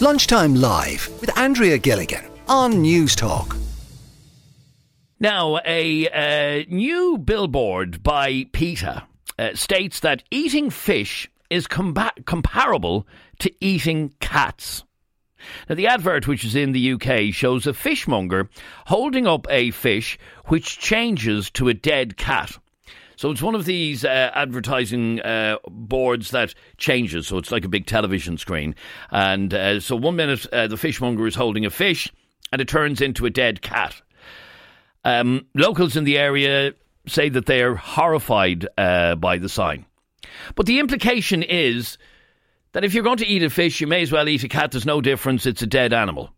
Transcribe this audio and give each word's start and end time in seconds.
Lunchtime 0.00 0.54
Live 0.54 1.08
with 1.20 1.36
Andrea 1.36 1.76
Gilligan 1.76 2.24
on 2.46 2.84
Newstalk. 2.84 3.58
Now, 5.18 5.58
a 5.64 6.08
uh, 6.08 6.64
new 6.68 7.18
billboard 7.18 8.00
by 8.04 8.46
PETA 8.52 9.02
uh, 9.40 9.54
states 9.54 9.98
that 10.00 10.22
eating 10.30 10.70
fish 10.70 11.28
is 11.50 11.66
compa- 11.66 12.24
comparable 12.26 13.08
to 13.40 13.52
eating 13.60 14.14
cats. 14.20 14.84
Now, 15.68 15.74
the 15.74 15.88
advert, 15.88 16.28
which 16.28 16.44
is 16.44 16.54
in 16.54 16.70
the 16.70 16.92
UK, 16.92 17.34
shows 17.34 17.66
a 17.66 17.74
fishmonger 17.74 18.48
holding 18.86 19.26
up 19.26 19.48
a 19.50 19.72
fish 19.72 20.16
which 20.44 20.78
changes 20.78 21.50
to 21.50 21.68
a 21.68 21.74
dead 21.74 22.16
cat. 22.16 22.56
So 23.18 23.32
it's 23.32 23.42
one 23.42 23.56
of 23.56 23.64
these 23.64 24.04
uh, 24.04 24.30
advertising 24.32 25.20
uh, 25.22 25.56
boards 25.68 26.30
that 26.30 26.54
changes. 26.76 27.26
So 27.26 27.36
it's 27.38 27.50
like 27.50 27.64
a 27.64 27.68
big 27.68 27.86
television 27.86 28.38
screen. 28.38 28.76
And 29.10 29.52
uh, 29.52 29.80
so 29.80 29.96
one 29.96 30.14
minute 30.14 30.46
uh, 30.52 30.68
the 30.68 30.76
fishmonger 30.76 31.26
is 31.26 31.34
holding 31.34 31.66
a 31.66 31.70
fish 31.70 32.12
and 32.52 32.62
it 32.62 32.68
turns 32.68 33.00
into 33.00 33.26
a 33.26 33.30
dead 33.30 33.60
cat. 33.60 34.00
Um, 35.04 35.46
locals 35.56 35.96
in 35.96 36.04
the 36.04 36.16
area 36.16 36.74
say 37.08 37.28
that 37.28 37.46
they 37.46 37.60
are 37.62 37.74
horrified 37.74 38.68
uh, 38.78 39.16
by 39.16 39.38
the 39.38 39.48
sign. 39.48 39.84
But 40.54 40.66
the 40.66 40.78
implication 40.78 41.42
is 41.42 41.98
that 42.70 42.84
if 42.84 42.94
you're 42.94 43.02
going 43.02 43.16
to 43.16 43.26
eat 43.26 43.42
a 43.42 43.50
fish, 43.50 43.80
you 43.80 43.88
may 43.88 44.02
as 44.02 44.12
well 44.12 44.28
eat 44.28 44.44
a 44.44 44.48
cat. 44.48 44.70
There's 44.70 44.86
no 44.86 45.00
difference. 45.00 45.44
It's 45.44 45.62
a 45.62 45.66
dead 45.66 45.92
animal. 45.92 46.30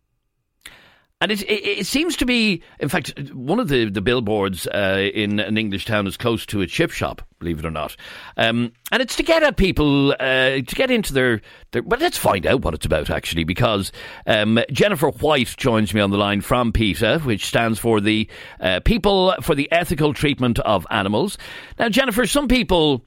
And 1.21 1.31
it, 1.31 1.43
it, 1.43 1.79
it, 1.79 1.85
seems 1.85 2.17
to 2.17 2.25
be, 2.25 2.63
in 2.79 2.89
fact, 2.89 3.13
one 3.31 3.59
of 3.59 3.67
the, 3.67 3.89
the 3.91 4.01
billboards 4.01 4.65
uh, 4.65 5.09
in 5.13 5.39
an 5.39 5.55
English 5.55 5.85
town 5.85 6.07
is 6.07 6.17
close 6.17 6.47
to 6.47 6.61
a 6.61 6.67
chip 6.67 6.89
shop, 6.89 7.21
believe 7.37 7.59
it 7.59 7.65
or 7.65 7.69
not. 7.69 7.95
Um, 8.37 8.73
and 8.91 9.03
it's 9.03 9.15
to 9.17 9.23
get 9.23 9.43
at 9.43 9.55
people, 9.55 10.13
uh, 10.13 10.15
to 10.61 10.75
get 10.75 10.89
into 10.89 11.13
their, 11.13 11.41
their. 11.71 11.83
But 11.83 11.99
let's 11.99 12.17
find 12.17 12.47
out 12.47 12.63
what 12.63 12.73
it's 12.73 12.87
about, 12.87 13.11
actually, 13.11 13.43
because 13.43 13.91
um, 14.25 14.59
Jennifer 14.71 15.09
White 15.11 15.55
joins 15.57 15.93
me 15.93 16.01
on 16.01 16.09
the 16.09 16.17
line 16.17 16.41
from 16.41 16.71
PETA, 16.71 17.19
which 17.19 17.45
stands 17.45 17.77
for 17.77 18.01
the 18.01 18.27
uh, 18.59 18.79
People 18.79 19.35
for 19.41 19.53
the 19.53 19.71
Ethical 19.71 20.15
Treatment 20.15 20.57
of 20.59 20.87
Animals. 20.89 21.37
Now, 21.77 21.89
Jennifer, 21.89 22.25
some 22.25 22.47
people 22.47 23.05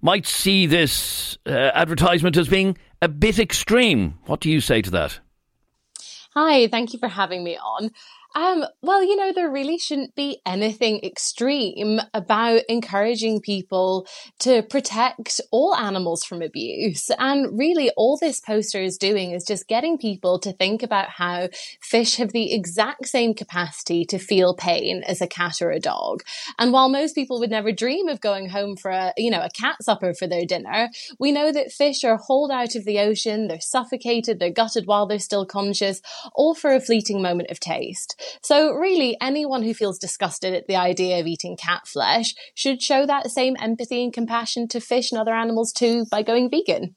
might 0.00 0.26
see 0.26 0.66
this 0.66 1.36
uh, 1.44 1.50
advertisement 1.50 2.36
as 2.36 2.48
being 2.48 2.78
a 3.02 3.08
bit 3.08 3.40
extreme. 3.40 4.16
What 4.26 4.38
do 4.38 4.48
you 4.48 4.60
say 4.60 4.80
to 4.82 4.90
that? 4.92 5.18
Hi, 6.38 6.68
thank 6.68 6.92
you 6.92 7.00
for 7.00 7.08
having 7.08 7.42
me 7.42 7.56
on. 7.58 7.90
Um, 8.38 8.64
well, 8.82 9.02
you 9.02 9.16
know, 9.16 9.32
there 9.32 9.50
really 9.50 9.78
shouldn't 9.78 10.14
be 10.14 10.40
anything 10.46 11.00
extreme 11.02 11.98
about 12.14 12.60
encouraging 12.68 13.40
people 13.40 14.06
to 14.38 14.62
protect 14.62 15.40
all 15.50 15.74
animals 15.74 16.22
from 16.22 16.40
abuse. 16.40 17.10
And 17.18 17.58
really, 17.58 17.90
all 17.96 18.16
this 18.16 18.38
poster 18.38 18.80
is 18.80 18.96
doing 18.96 19.32
is 19.32 19.44
just 19.44 19.66
getting 19.66 19.98
people 19.98 20.38
to 20.38 20.52
think 20.52 20.84
about 20.84 21.08
how 21.08 21.48
fish 21.80 22.14
have 22.18 22.30
the 22.30 22.54
exact 22.54 23.08
same 23.08 23.34
capacity 23.34 24.04
to 24.04 24.20
feel 24.20 24.54
pain 24.54 25.02
as 25.04 25.20
a 25.20 25.26
cat 25.26 25.60
or 25.60 25.72
a 25.72 25.80
dog. 25.80 26.22
And 26.60 26.72
while 26.72 26.88
most 26.88 27.16
people 27.16 27.40
would 27.40 27.50
never 27.50 27.72
dream 27.72 28.06
of 28.06 28.20
going 28.20 28.50
home 28.50 28.76
for 28.76 28.92
a, 28.92 29.14
you 29.16 29.32
know, 29.32 29.42
a 29.42 29.50
cat 29.50 29.82
supper 29.82 30.14
for 30.14 30.28
their 30.28 30.46
dinner, 30.46 30.90
we 31.18 31.32
know 31.32 31.50
that 31.50 31.72
fish 31.72 32.04
are 32.04 32.18
hauled 32.18 32.52
out 32.52 32.76
of 32.76 32.84
the 32.84 33.00
ocean, 33.00 33.48
they're 33.48 33.60
suffocated, 33.60 34.38
they're 34.38 34.52
gutted 34.52 34.86
while 34.86 35.08
they're 35.08 35.18
still 35.18 35.44
conscious, 35.44 36.00
all 36.36 36.54
for 36.54 36.72
a 36.72 36.80
fleeting 36.80 37.20
moment 37.20 37.50
of 37.50 37.58
taste. 37.58 38.14
So, 38.42 38.72
really, 38.72 39.16
anyone 39.20 39.62
who 39.62 39.74
feels 39.74 39.98
disgusted 39.98 40.54
at 40.54 40.66
the 40.66 40.76
idea 40.76 41.20
of 41.20 41.26
eating 41.26 41.56
cat 41.56 41.86
flesh 41.86 42.34
should 42.54 42.82
show 42.82 43.06
that 43.06 43.30
same 43.30 43.56
empathy 43.60 44.02
and 44.02 44.12
compassion 44.12 44.68
to 44.68 44.80
fish 44.80 45.12
and 45.12 45.20
other 45.20 45.34
animals 45.34 45.72
too 45.72 46.06
by 46.10 46.22
going 46.22 46.50
vegan. 46.50 46.96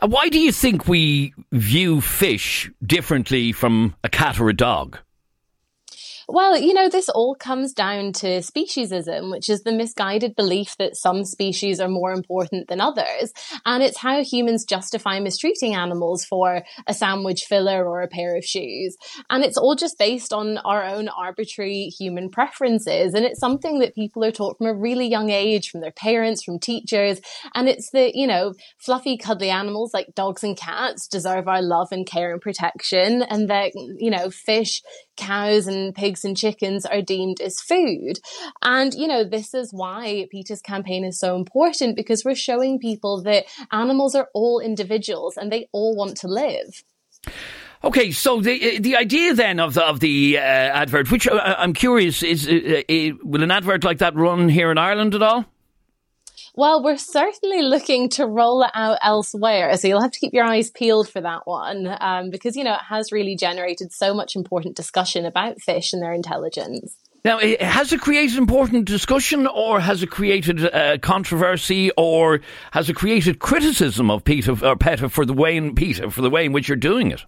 Uh, 0.00 0.08
why 0.08 0.28
do 0.28 0.38
you 0.38 0.52
think 0.52 0.88
we 0.88 1.34
view 1.52 2.00
fish 2.00 2.70
differently 2.84 3.52
from 3.52 3.94
a 4.04 4.08
cat 4.08 4.40
or 4.40 4.48
a 4.48 4.54
dog? 4.54 4.98
Well, 6.30 6.58
you 6.58 6.74
know, 6.74 6.90
this 6.90 7.08
all 7.08 7.34
comes 7.34 7.72
down 7.72 8.12
to 8.14 8.40
speciesism, 8.40 9.30
which 9.30 9.48
is 9.48 9.62
the 9.62 9.72
misguided 9.72 10.36
belief 10.36 10.76
that 10.78 10.94
some 10.94 11.24
species 11.24 11.80
are 11.80 11.88
more 11.88 12.12
important 12.12 12.68
than 12.68 12.82
others. 12.82 13.32
And 13.64 13.82
it's 13.82 13.96
how 13.96 14.22
humans 14.22 14.66
justify 14.66 15.20
mistreating 15.20 15.74
animals 15.74 16.26
for 16.26 16.64
a 16.86 16.92
sandwich 16.92 17.44
filler 17.44 17.82
or 17.88 18.02
a 18.02 18.08
pair 18.08 18.36
of 18.36 18.44
shoes. 18.44 18.98
And 19.30 19.42
it's 19.42 19.56
all 19.56 19.74
just 19.74 19.98
based 19.98 20.34
on 20.34 20.58
our 20.58 20.84
own 20.84 21.08
arbitrary 21.08 21.90
human 21.98 22.28
preferences. 22.28 23.14
And 23.14 23.24
it's 23.24 23.40
something 23.40 23.78
that 23.78 23.94
people 23.94 24.22
are 24.22 24.30
taught 24.30 24.58
from 24.58 24.66
a 24.66 24.78
really 24.78 25.08
young 25.08 25.30
age, 25.30 25.70
from 25.70 25.80
their 25.80 25.92
parents, 25.92 26.44
from 26.44 26.58
teachers. 26.58 27.22
And 27.54 27.70
it's 27.70 27.88
that, 27.94 28.14
you 28.14 28.26
know, 28.26 28.52
fluffy, 28.76 29.16
cuddly 29.16 29.48
animals 29.48 29.94
like 29.94 30.08
dogs 30.14 30.44
and 30.44 30.58
cats 30.58 31.08
deserve 31.08 31.48
our 31.48 31.62
love 31.62 31.88
and 31.90 32.06
care 32.06 32.32
and 32.32 32.40
protection. 32.42 33.22
And 33.22 33.48
that, 33.48 33.72
you 33.74 34.10
know, 34.10 34.28
fish 34.28 34.82
cows 35.18 35.66
and 35.66 35.94
pigs 35.94 36.24
and 36.24 36.36
chickens 36.36 36.86
are 36.86 37.02
deemed 37.02 37.40
as 37.40 37.60
food. 37.60 38.20
And, 38.62 38.94
you 38.94 39.06
know, 39.06 39.24
this 39.24 39.52
is 39.52 39.70
why 39.72 40.26
PETA's 40.32 40.62
campaign 40.62 41.04
is 41.04 41.18
so 41.18 41.36
important 41.36 41.96
because 41.96 42.24
we're 42.24 42.34
showing 42.34 42.78
people 42.78 43.22
that 43.24 43.44
animals 43.72 44.14
are 44.14 44.28
all 44.32 44.60
individuals 44.60 45.36
and 45.36 45.52
they 45.52 45.68
all 45.72 45.94
want 45.94 46.16
to 46.18 46.28
live. 46.28 46.82
Okay, 47.84 48.10
so 48.10 48.40
the 48.40 48.78
the 48.80 48.96
idea 48.96 49.34
then 49.34 49.60
of 49.60 49.74
the 49.74 49.84
of 49.84 50.00
the 50.00 50.36
uh, 50.36 50.40
advert, 50.40 51.12
which 51.12 51.28
uh, 51.28 51.54
I'm 51.58 51.72
curious, 51.72 52.24
is 52.24 52.48
uh, 52.48 52.82
uh 52.88 53.16
will 53.22 53.42
an 53.42 53.52
advert 53.52 53.84
like 53.84 53.98
that 53.98 54.16
run 54.16 54.48
here 54.48 54.72
in 54.72 54.78
Ireland 54.78 55.14
at 55.14 55.22
all? 55.22 55.44
Well, 56.58 56.82
we're 56.82 56.96
certainly 56.96 57.62
looking 57.62 58.08
to 58.08 58.26
roll 58.26 58.64
it 58.64 58.72
out 58.74 58.98
elsewhere. 59.00 59.76
So 59.76 59.86
you'll 59.86 60.02
have 60.02 60.10
to 60.10 60.18
keep 60.18 60.34
your 60.34 60.42
eyes 60.44 60.70
peeled 60.72 61.08
for 61.08 61.20
that 61.20 61.46
one 61.46 61.96
um, 62.00 62.30
because, 62.30 62.56
you 62.56 62.64
know, 62.64 62.74
it 62.74 62.80
has 62.88 63.12
really 63.12 63.36
generated 63.36 63.92
so 63.92 64.12
much 64.12 64.34
important 64.34 64.74
discussion 64.74 65.24
about 65.24 65.60
fish 65.60 65.92
and 65.92 66.02
their 66.02 66.12
intelligence. 66.12 66.96
Now, 67.24 67.38
has 67.38 67.92
it 67.92 68.00
created 68.00 68.38
important 68.38 68.86
discussion 68.86 69.46
or 69.46 69.78
has 69.78 70.02
it 70.02 70.10
created 70.10 70.74
uh, 70.74 70.98
controversy 70.98 71.92
or 71.96 72.40
has 72.72 72.90
it 72.90 72.96
created 72.96 73.38
criticism 73.38 74.10
of 74.10 74.24
PETA 74.24 74.66
or 74.66 74.74
PETA 74.74 75.10
for 75.10 75.24
the 75.24 75.34
way 75.34 75.56
in 75.56 75.76
PETA 75.76 76.10
for 76.10 76.22
the 76.22 76.30
way 76.30 76.44
in 76.44 76.50
which 76.52 76.66
you're 76.66 76.76
doing 76.76 77.12
it? 77.12 77.24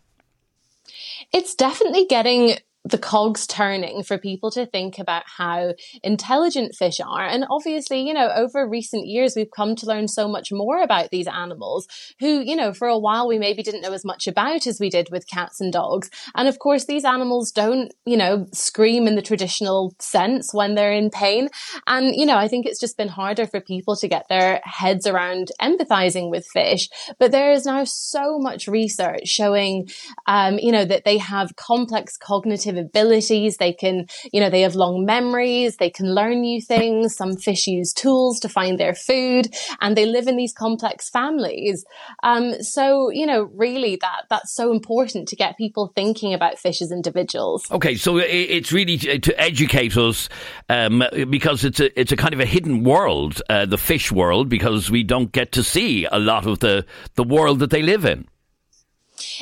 It's 1.33 1.55
definitely 1.55 2.07
getting 2.07 2.57
the 2.85 2.99
cogs 2.99 3.47
turning 3.47 4.03
for 4.03 4.17
people 4.17 4.51
to 4.51 4.65
think 4.65 4.99
about 4.99 5.23
how 5.27 5.75
intelligent 6.03 6.75
fish 6.75 6.99
are. 7.05 7.27
And 7.27 7.45
obviously, 7.51 8.01
you 8.01 8.15
know, 8.15 8.31
over 8.35 8.67
recent 8.67 9.07
years, 9.07 9.35
we've 9.37 9.51
come 9.55 9.77
to 9.77 9.87
learn 9.87 10.09
so 10.09 10.27
much 10.27 10.51
more 10.51 10.83
about 10.83 11.11
these 11.11 11.27
animals 11.27 11.87
who, 12.21 12.41
you 12.41 12.57
know, 12.57 12.73
for 12.73 12.89
a 12.89 12.99
while 12.99 13.29
we 13.29 13.39
maybe 13.39 13.63
didn't 13.63 13.83
know 13.83 13.93
as 13.93 14.05
much 14.05 14.27
about 14.27 14.67
as 14.67 14.81
we 14.81 14.89
did 14.89 15.09
with 15.11 15.29
cats 15.29 15.61
and 15.61 15.73
dogs. 15.73 16.11
And 16.35 16.49
of 16.49 16.59
course, 16.59 16.87
these 16.87 17.05
animals 17.05 17.53
don't, 17.53 17.93
you 18.07 18.17
know, 18.17 18.47
scream 18.53 19.07
in 19.07 19.15
the 19.15 19.23
traditional 19.23 19.95
sense 19.99 20.55
when 20.55 20.75
they're 20.75 20.93
in 20.93 21.11
pain. 21.11 21.51
And, 21.87 22.15
you 22.15 22.25
know, 22.25 22.37
I 22.37 22.49
think 22.49 22.65
it's 22.65 22.81
just 22.81 22.97
been 22.97 23.09
harder 23.09 23.47
for 23.47 23.61
people 23.61 23.95
to 23.97 24.09
get 24.09 24.27
their 24.29 24.61
heads 24.65 25.07
around 25.07 25.53
empathizing 25.61 26.31
with 26.31 26.47
fish. 26.47 26.89
But 27.19 27.31
there 27.31 27.53
is 27.53 27.67
now 27.67 27.85
so 27.85 28.39
much 28.39 28.69
research 28.69 29.29
showing, 29.29 29.91
um, 30.27 30.59
you 30.59 30.73
know, 30.73 30.87
that 30.87 31.05
they 31.05 31.19
have 31.19 31.57
complex 31.57 32.17
cognitive 32.17 32.70
cognitive 32.71 32.87
abilities. 32.87 33.57
They 33.57 33.73
can, 33.73 34.07
you 34.33 34.41
know, 34.41 34.51
they 34.51 34.63
have 34.63 34.75
long 34.75 35.05
memories. 35.05 35.77
They 35.77 35.91
can 35.91 36.15
learn 36.15 36.41
new 36.41 36.61
things. 36.61 37.17
Some 37.17 37.37
fish 37.37 37.67
use 37.67 37.93
tools 37.93 38.41
to 38.41 38.49
find 38.49 38.79
their 38.79 38.95
food 38.95 39.49
and 39.81 39.97
they 39.97 40.07
live 40.07 40.27
in 40.27 40.37
these 40.37 40.53
complex 40.53 41.09
families. 41.11 41.85
Um, 42.23 42.63
so, 42.63 43.11
you 43.11 43.27
know, 43.27 43.49
really 43.55 43.97
that, 43.97 44.25
that's 44.29 44.55
so 44.55 44.73
important 44.73 45.29
to 45.29 45.37
get 45.37 45.57
people 45.57 45.93
thinking 45.95 46.35
about 46.35 46.59
fish 46.59 46.83
as 46.83 46.93
individuals. 46.93 47.71
Okay. 47.71 47.97
So 47.97 48.19
it's 48.19 48.73
really 48.73 48.99
to 48.99 49.41
educate 49.41 49.97
us, 49.97 50.29
um, 50.69 51.03
because 51.29 51.65
it's 51.65 51.81
a, 51.81 52.01
it's 52.01 52.13
a 52.13 52.17
kind 52.17 52.35
of 52.35 52.41
a 52.41 52.47
hidden 52.47 52.85
world, 52.85 53.43
uh, 53.49 53.67
the 53.67 53.79
fish 53.79 54.13
world, 54.13 54.49
because 54.49 54.91
we 54.91 55.03
don't 55.03 55.33
get 55.33 55.53
to 55.53 55.63
see 55.63 56.07
a 56.11 56.19
lot 56.19 56.47
of 56.47 56.61
the, 56.61 56.85
the 57.15 57.25
world 57.25 57.61
that 57.61 57.71
they 57.71 57.83
live 57.83 58.05
in. 58.05 58.27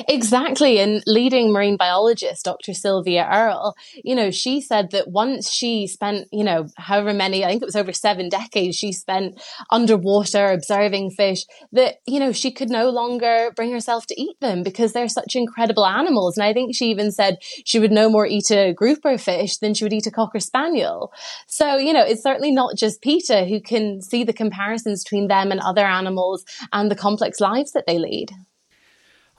Exactly. 0.07 0.79
And 0.79 1.03
leading 1.05 1.51
marine 1.51 1.77
biologist, 1.77 2.45
Dr. 2.45 2.73
Sylvia 2.73 3.27
Earle, 3.31 3.75
you 4.03 4.15
know, 4.15 4.31
she 4.31 4.61
said 4.61 4.91
that 4.91 5.09
once 5.09 5.49
she 5.51 5.87
spent, 5.87 6.27
you 6.31 6.43
know, 6.43 6.67
however 6.77 7.13
many, 7.13 7.43
I 7.43 7.49
think 7.49 7.61
it 7.61 7.65
was 7.65 7.75
over 7.75 7.93
seven 7.93 8.29
decades, 8.29 8.75
she 8.75 8.91
spent 8.91 9.41
underwater 9.69 10.47
observing 10.47 11.11
fish, 11.11 11.45
that, 11.71 11.95
you 12.07 12.19
know, 12.19 12.31
she 12.31 12.51
could 12.51 12.69
no 12.69 12.89
longer 12.89 13.51
bring 13.55 13.71
herself 13.71 14.05
to 14.07 14.21
eat 14.21 14.39
them 14.39 14.63
because 14.63 14.93
they're 14.93 15.07
such 15.07 15.35
incredible 15.35 15.85
animals. 15.85 16.37
And 16.37 16.45
I 16.45 16.53
think 16.53 16.75
she 16.75 16.85
even 16.85 17.11
said 17.11 17.37
she 17.65 17.79
would 17.79 17.91
no 17.91 18.09
more 18.09 18.25
eat 18.25 18.51
a 18.51 18.73
grouper 18.73 19.17
fish 19.17 19.57
than 19.57 19.73
she 19.73 19.83
would 19.83 19.93
eat 19.93 20.07
a 20.07 20.11
cocker 20.11 20.39
spaniel. 20.39 21.11
So, 21.47 21.77
you 21.77 21.93
know, 21.93 22.03
it's 22.03 22.23
certainly 22.23 22.51
not 22.51 22.75
just 22.75 23.01
PETA 23.01 23.45
who 23.45 23.61
can 23.61 24.01
see 24.01 24.23
the 24.23 24.33
comparisons 24.33 25.03
between 25.03 25.27
them 25.27 25.51
and 25.51 25.59
other 25.59 25.85
animals 25.85 26.45
and 26.71 26.89
the 26.89 26.95
complex 26.95 27.39
lives 27.39 27.71
that 27.71 27.85
they 27.87 27.97
lead. 27.97 28.31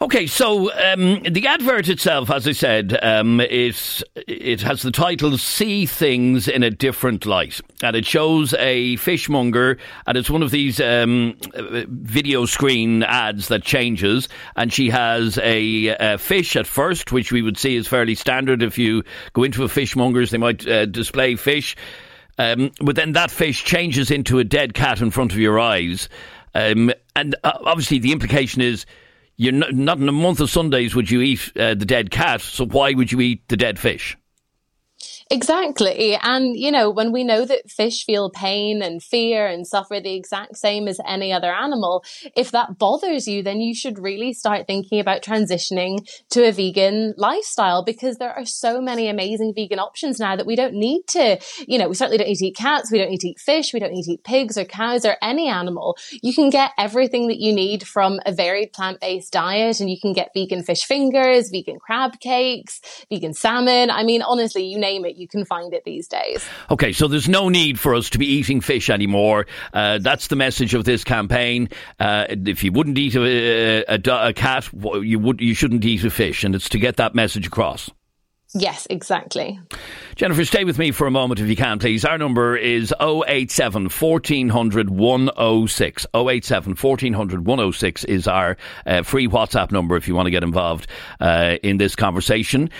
Okay, 0.02 0.26
so 0.26 0.72
um, 0.72 1.22
the 1.24 1.46
advert 1.46 1.90
itself, 1.90 2.30
as 2.30 2.48
I 2.48 2.52
said, 2.52 2.98
um, 3.02 3.38
it, 3.38 4.02
it 4.16 4.62
has 4.62 4.80
the 4.80 4.90
title 4.90 5.36
See 5.36 5.84
Things 5.84 6.48
in 6.48 6.62
a 6.62 6.70
Different 6.70 7.26
Light. 7.26 7.60
And 7.82 7.94
it 7.94 8.06
shows 8.06 8.54
a 8.54 8.96
fishmonger, 8.96 9.76
and 10.06 10.16
it's 10.16 10.30
one 10.30 10.42
of 10.42 10.52
these 10.52 10.80
um, 10.80 11.36
video 11.54 12.46
screen 12.46 13.02
ads 13.02 13.48
that 13.48 13.62
changes. 13.62 14.30
And 14.56 14.72
she 14.72 14.88
has 14.88 15.36
a, 15.36 15.88
a, 15.88 16.16
fish 16.16 16.56
at 16.56 16.66
first, 16.66 17.12
which 17.12 17.30
we 17.30 17.42
would 17.42 17.58
see 17.58 17.76
is 17.76 17.86
fairly 17.86 18.14
standard. 18.14 18.62
If 18.62 18.78
you 18.78 19.04
go 19.34 19.42
into 19.42 19.64
a 19.64 19.68
fishmonger's, 19.68 20.30
they 20.30 20.38
might 20.38 20.66
uh, 20.66 20.86
display 20.86 21.36
fish. 21.36 21.76
Um, 22.38 22.72
but 22.80 22.96
then 22.96 23.12
that 23.12 23.30
fish 23.30 23.64
changes 23.64 24.10
into 24.10 24.38
a 24.38 24.44
dead 24.44 24.72
cat 24.72 25.02
in 25.02 25.10
front 25.10 25.32
of 25.32 25.38
your 25.38 25.60
eyes. 25.60 26.08
Um, 26.54 26.90
and 27.14 27.36
uh, 27.44 27.52
obviously, 27.66 27.98
the 27.98 28.12
implication 28.12 28.62
is 28.62 28.86
you're 29.40 29.54
not, 29.54 29.98
in 29.98 30.06
a 30.06 30.12
month 30.12 30.40
of 30.40 30.50
Sundays 30.50 30.94
would 30.94 31.10
you 31.10 31.22
eat 31.22 31.50
uh, 31.56 31.74
the 31.74 31.86
dead 31.86 32.10
cat, 32.10 32.42
so 32.42 32.66
why 32.66 32.92
would 32.92 33.10
you 33.10 33.22
eat 33.22 33.48
the 33.48 33.56
dead 33.56 33.78
fish? 33.78 34.18
Exactly. 35.32 36.18
And, 36.20 36.56
you 36.56 36.72
know, 36.72 36.90
when 36.90 37.12
we 37.12 37.22
know 37.22 37.44
that 37.44 37.70
fish 37.70 38.04
feel 38.04 38.30
pain 38.30 38.82
and 38.82 39.00
fear 39.00 39.46
and 39.46 39.64
suffer 39.64 40.00
the 40.00 40.14
exact 40.14 40.56
same 40.56 40.88
as 40.88 40.98
any 41.06 41.32
other 41.32 41.52
animal, 41.52 42.04
if 42.36 42.50
that 42.50 42.78
bothers 42.78 43.28
you, 43.28 43.40
then 43.42 43.60
you 43.60 43.72
should 43.72 44.00
really 44.00 44.32
start 44.32 44.66
thinking 44.66 44.98
about 44.98 45.22
transitioning 45.22 45.98
to 46.30 46.48
a 46.48 46.50
vegan 46.50 47.14
lifestyle 47.16 47.84
because 47.84 48.16
there 48.16 48.32
are 48.32 48.44
so 48.44 48.80
many 48.80 49.08
amazing 49.08 49.52
vegan 49.54 49.78
options 49.78 50.18
now 50.18 50.34
that 50.34 50.46
we 50.46 50.56
don't 50.56 50.74
need 50.74 51.02
to, 51.06 51.38
you 51.68 51.78
know, 51.78 51.88
we 51.88 51.94
certainly 51.94 52.18
don't 52.18 52.26
need 52.26 52.38
to 52.38 52.46
eat 52.46 52.56
cats, 52.56 52.90
we 52.90 52.98
don't 52.98 53.10
need 53.10 53.20
to 53.20 53.28
eat 53.28 53.38
fish, 53.38 53.72
we 53.72 53.78
don't 53.78 53.92
need 53.92 54.02
to 54.02 54.12
eat 54.12 54.24
pigs 54.24 54.58
or 54.58 54.64
cows 54.64 55.04
or 55.04 55.16
any 55.22 55.48
animal. 55.48 55.96
You 56.22 56.34
can 56.34 56.50
get 56.50 56.72
everything 56.76 57.28
that 57.28 57.38
you 57.38 57.52
need 57.52 57.86
from 57.86 58.18
a 58.26 58.32
varied 58.32 58.72
plant-based 58.72 59.32
diet 59.32 59.78
and 59.78 59.88
you 59.88 60.00
can 60.00 60.12
get 60.12 60.30
vegan 60.34 60.64
fish 60.64 60.82
fingers, 60.82 61.50
vegan 61.50 61.78
crab 61.78 62.18
cakes, 62.18 62.80
vegan 63.08 63.32
salmon. 63.32 63.92
I 63.92 64.02
mean, 64.02 64.22
honestly, 64.22 64.64
you 64.64 64.76
name 64.76 64.89
it 64.98 65.16
you 65.16 65.28
can 65.28 65.44
find 65.44 65.72
it 65.72 65.84
these 65.84 66.08
days. 66.08 66.46
Okay, 66.70 66.92
so 66.92 67.08
there's 67.08 67.28
no 67.28 67.48
need 67.48 67.78
for 67.78 67.94
us 67.94 68.10
to 68.10 68.18
be 68.18 68.26
eating 68.26 68.60
fish 68.60 68.90
anymore. 68.90 69.46
Uh, 69.72 69.98
that's 69.98 70.26
the 70.28 70.36
message 70.36 70.74
of 70.74 70.84
this 70.84 71.04
campaign. 71.04 71.68
Uh, 71.98 72.26
if 72.28 72.64
you 72.64 72.72
wouldn't 72.72 72.98
eat 72.98 73.14
a, 73.14 73.84
a, 73.94 74.28
a 74.28 74.32
cat, 74.32 74.68
you 74.72 75.18
would 75.18 75.40
you 75.40 75.54
shouldn't 75.54 75.84
eat 75.84 76.04
a 76.04 76.10
fish, 76.10 76.44
and 76.44 76.54
it's 76.54 76.68
to 76.70 76.78
get 76.78 76.96
that 76.96 77.14
message 77.14 77.46
across. 77.46 77.90
Yes, 78.52 78.86
exactly. 78.90 79.60
Jennifer, 80.16 80.44
stay 80.44 80.64
with 80.64 80.76
me 80.76 80.90
for 80.90 81.06
a 81.06 81.10
moment 81.10 81.38
if 81.38 81.46
you 81.46 81.54
can, 81.54 81.78
please. 81.78 82.04
Our 82.04 82.18
number 82.18 82.56
is 82.56 82.92
087 83.00 83.84
1400 83.84 84.90
106. 84.90 86.06
087 86.12 86.74
1400 86.74 87.46
106 87.46 88.04
is 88.04 88.26
our 88.26 88.56
uh, 88.86 89.02
free 89.02 89.28
WhatsApp 89.28 89.70
number 89.70 89.96
if 89.96 90.08
you 90.08 90.16
want 90.16 90.26
to 90.26 90.32
get 90.32 90.42
involved 90.42 90.88
uh, 91.20 91.58
in 91.62 91.76
this 91.76 91.94
conversation. 91.94 92.70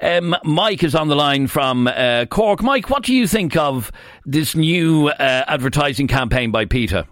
Um, 0.00 0.34
Mike 0.44 0.82
is 0.82 0.94
on 0.94 1.08
the 1.08 1.16
line 1.16 1.46
from 1.46 1.88
uh, 1.88 2.24
Cork. 2.30 2.62
Mike, 2.62 2.88
what 2.88 3.02
do 3.02 3.14
you 3.14 3.26
think 3.26 3.54
of 3.54 3.92
this 4.24 4.54
new 4.54 5.08
uh, 5.08 5.44
advertising 5.46 6.08
campaign 6.08 6.50
by 6.50 6.64
PETA? 6.64 7.06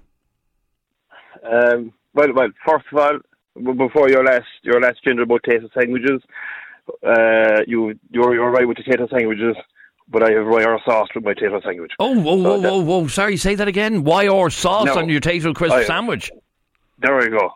Um, 1.44 1.92
well, 2.14 2.32
well, 2.34 2.48
first 2.66 2.86
of 2.92 2.98
all, 2.98 3.18
before 3.74 4.08
your 4.08 4.24
last 4.24 4.46
your 4.62 4.80
last 4.80 5.04
gender 5.04 5.22
about 5.22 5.42
taste 5.44 5.64
of 5.64 5.70
sandwiches, 5.78 6.22
uh, 7.06 7.62
you 7.66 7.98
you're 8.10 8.34
you're 8.34 8.50
right 8.50 8.66
with 8.66 8.76
the 8.76 8.84
potato 8.84 9.08
sandwiches, 9.08 9.56
but 10.08 10.22
I 10.22 10.32
have 10.32 10.46
Royal 10.46 10.80
sauce 10.84 11.08
with 11.14 11.24
my 11.24 11.34
potato 11.34 11.60
sandwich. 11.62 11.92
Oh, 11.98 12.14
whoa, 12.14 12.36
whoa, 12.36 12.60
so 12.60 12.70
whoa, 12.70 12.80
whoa! 12.80 13.06
Sorry, 13.08 13.36
say 13.36 13.54
that 13.56 13.68
again. 13.68 14.04
Royal 14.04 14.50
sauce 14.50 14.86
no, 14.86 14.98
on 14.98 15.08
your 15.08 15.20
potato 15.20 15.52
crisp 15.52 15.74
I, 15.74 15.84
sandwich. 15.84 16.30
There 16.98 17.16
we 17.16 17.28
go. 17.28 17.50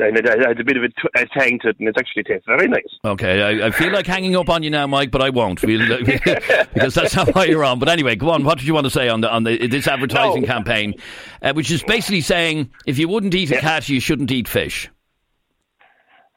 And 0.00 0.16
it 0.16 0.26
has 0.26 0.56
a 0.60 0.62
bit 0.62 0.76
of 0.76 0.84
a, 0.84 0.88
t- 0.88 1.08
a 1.16 1.26
tang 1.26 1.58
to 1.62 1.70
it, 1.70 1.80
and 1.80 1.88
it 1.88 1.96
actually 1.98 2.22
tastes 2.22 2.46
very 2.46 2.68
nice. 2.68 2.86
Okay, 3.04 3.42
I, 3.42 3.66
I, 3.66 3.70
feel 3.72 3.90
like 3.90 4.06
hanging 4.06 4.36
up 4.36 4.48
on 4.48 4.62
you 4.62 4.70
now, 4.70 4.86
Mike, 4.86 5.10
but 5.10 5.20
I 5.20 5.30
won't 5.30 5.60
because 5.60 6.94
that's 6.94 7.16
not 7.16 7.34
why 7.34 7.46
you're 7.46 7.64
on. 7.64 7.80
But 7.80 7.88
anyway, 7.88 8.14
go 8.14 8.30
on. 8.30 8.44
What 8.44 8.58
did 8.58 8.68
you 8.68 8.74
want 8.74 8.84
to 8.84 8.90
say 8.90 9.08
on 9.08 9.22
the 9.22 9.30
on 9.30 9.42
the 9.42 9.66
this 9.66 9.88
advertising 9.88 10.42
no. 10.42 10.46
campaign, 10.46 10.94
uh, 11.42 11.52
which 11.52 11.72
is 11.72 11.82
basically 11.82 12.20
saying 12.20 12.70
if 12.86 13.00
you 13.00 13.08
wouldn't 13.08 13.34
eat 13.34 13.50
a 13.50 13.54
yeah. 13.54 13.60
cat, 13.60 13.88
you 13.88 13.98
shouldn't 13.98 14.30
eat 14.30 14.46
fish. 14.46 14.88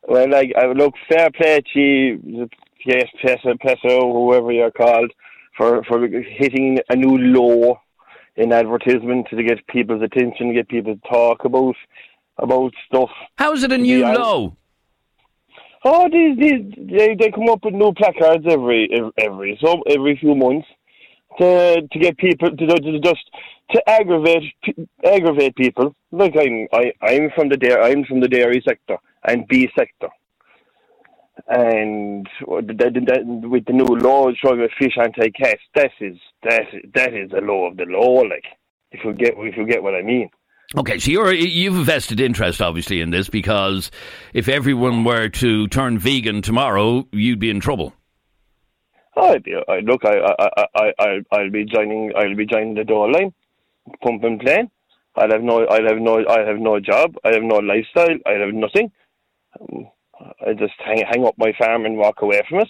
Well, 0.07 0.29
like, 0.29 0.51
I 0.57 0.65
look 0.67 0.93
fair 1.07 1.29
play 1.31 1.61
to 1.73 1.79
you, 1.79 2.49
Peso, 2.85 4.11
whoever 4.11 4.51
you're 4.51 4.71
called, 4.71 5.11
for, 5.57 5.83
for 5.83 6.07
hitting 6.07 6.79
a 6.89 6.95
new 6.95 7.17
low 7.17 7.79
in 8.35 8.51
advertisement 8.51 9.27
to 9.29 9.43
get 9.43 9.65
people's 9.67 10.01
attention, 10.01 10.53
get 10.53 10.67
people 10.67 10.95
to 10.95 11.01
talk 11.09 11.45
about 11.45 11.75
about 12.37 12.73
stuff. 12.87 13.09
How 13.37 13.53
is 13.53 13.63
it 13.63 13.71
a 13.71 13.77
new 13.77 13.99
yeah. 13.99 14.13
low? 14.13 14.55
Oh, 15.83 16.09
these, 16.09 16.37
these 16.37 16.73
they, 16.77 17.15
they 17.15 17.31
come 17.31 17.49
up 17.49 17.63
with 17.63 17.73
new 17.73 17.93
placards 17.93 18.45
every 18.49 18.89
every 19.17 19.59
so 19.63 19.81
every 19.87 20.17
few 20.17 20.35
months 20.35 20.67
to 21.39 21.87
to 21.91 21.99
get 21.99 22.17
people 22.17 22.49
to, 22.49 22.67
to 22.67 22.99
just 22.99 23.29
to 23.71 23.89
aggravate 23.89 24.43
aggravate 25.03 25.55
people. 25.55 25.95
Like 26.11 26.35
I'm 26.37 26.67
I 26.73 26.93
I'm 27.01 27.31
from 27.35 27.49
the 27.49 27.57
dairy 27.57 27.91
I'm 27.91 28.05
from 28.05 28.21
the 28.21 28.27
dairy 28.27 28.63
sector 28.67 28.97
and 29.23 29.47
B 29.47 29.69
sector. 29.77 30.09
And 31.47 32.27
with 32.45 32.67
the 32.67 33.73
new 33.73 33.85
law 33.85 34.31
showing 34.33 34.67
fish 34.77 34.97
anti-cast, 34.97 35.61
that 35.75 35.91
is 35.99 36.17
that 36.43 36.63
that 36.93 37.13
is 37.13 37.31
the 37.31 37.41
law 37.41 37.69
of 37.69 37.77
the 37.77 37.85
law. 37.85 38.21
Like, 38.21 38.45
if 38.91 39.03
you 39.03 39.13
get 39.13 39.33
if 39.37 39.57
you 39.57 39.65
get 39.65 39.81
what 39.81 39.95
I 39.95 40.01
mean. 40.01 40.29
Okay, 40.77 40.99
so 40.99 41.11
you're 41.11 41.33
you've 41.33 41.77
a 41.77 41.83
vested 41.83 42.19
interest, 42.19 42.61
obviously, 42.61 43.01
in 43.01 43.09
this 43.09 43.27
because 43.27 43.91
if 44.33 44.47
everyone 44.47 45.03
were 45.03 45.27
to 45.29 45.67
turn 45.67 45.97
vegan 45.97 46.41
tomorrow, 46.41 47.07
you'd 47.11 47.39
be 47.39 47.49
in 47.49 47.59
trouble. 47.59 47.93
I'd 49.17 49.43
be, 49.43 49.53
I, 49.67 49.79
look, 49.79 50.05
I, 50.05 50.19
I, 50.39 50.65
I, 50.73 50.93
I, 50.97 51.19
I'll 51.33 51.49
be 51.49 51.65
joining, 51.65 52.13
I'll 52.15 52.35
be 52.35 52.45
joining 52.45 52.75
the 52.75 52.85
door 52.85 53.11
line, 53.11 53.33
pumping 54.01 54.39
plane. 54.39 54.71
I'll 55.15 55.29
have 55.29 55.43
no, 55.43 55.65
I'll 55.65 55.85
have 55.85 55.97
no, 55.97 56.25
I 56.25 56.39
have 56.47 56.59
no 56.59 56.79
job. 56.79 57.15
I 57.25 57.33
have 57.33 57.43
no 57.43 57.57
lifestyle. 57.57 58.17
I 58.25 58.31
have 58.33 58.53
nothing. 58.53 58.91
I 59.59 60.53
just 60.53 60.73
hang, 60.83 61.03
hang 61.09 61.25
up 61.25 61.35
my 61.37 61.53
farm 61.57 61.85
and 61.85 61.97
walk 61.97 62.21
away 62.21 62.41
from 62.47 62.59
it. 62.59 62.69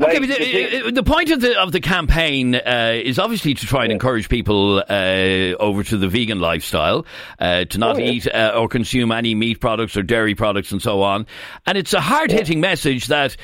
Okay, 0.00 0.18
but 0.18 0.28
the, 0.28 0.90
the, 0.94 1.02
point 1.02 1.30
of 1.30 1.40
the 1.40 1.58
of 1.58 1.72
the 1.72 1.80
campaign 1.80 2.54
uh, 2.54 2.92
is 2.94 3.18
obviously 3.18 3.54
to 3.54 3.66
try 3.66 3.84
and 3.84 3.92
encourage 3.92 4.28
people 4.28 4.84
uh, 4.86 5.54
over 5.58 5.82
to 5.82 5.96
the 5.96 6.08
vegan 6.08 6.40
lifestyle, 6.40 7.06
uh, 7.38 7.64
to 7.64 7.78
not 7.78 7.96
oh, 7.96 7.98
yeah. 7.98 8.10
eat 8.10 8.26
uh, 8.26 8.52
or 8.54 8.68
consume 8.68 9.10
any 9.12 9.34
meat 9.34 9.58
products 9.58 9.96
or 9.96 10.02
dairy 10.02 10.34
products 10.34 10.72
and 10.72 10.82
so 10.82 11.02
on. 11.02 11.26
And 11.64 11.78
it's 11.78 11.94
a 11.94 12.00
hard 12.00 12.30
hitting 12.30 12.58
yeah. 12.58 12.68
message 12.68 13.06
that 13.06 13.36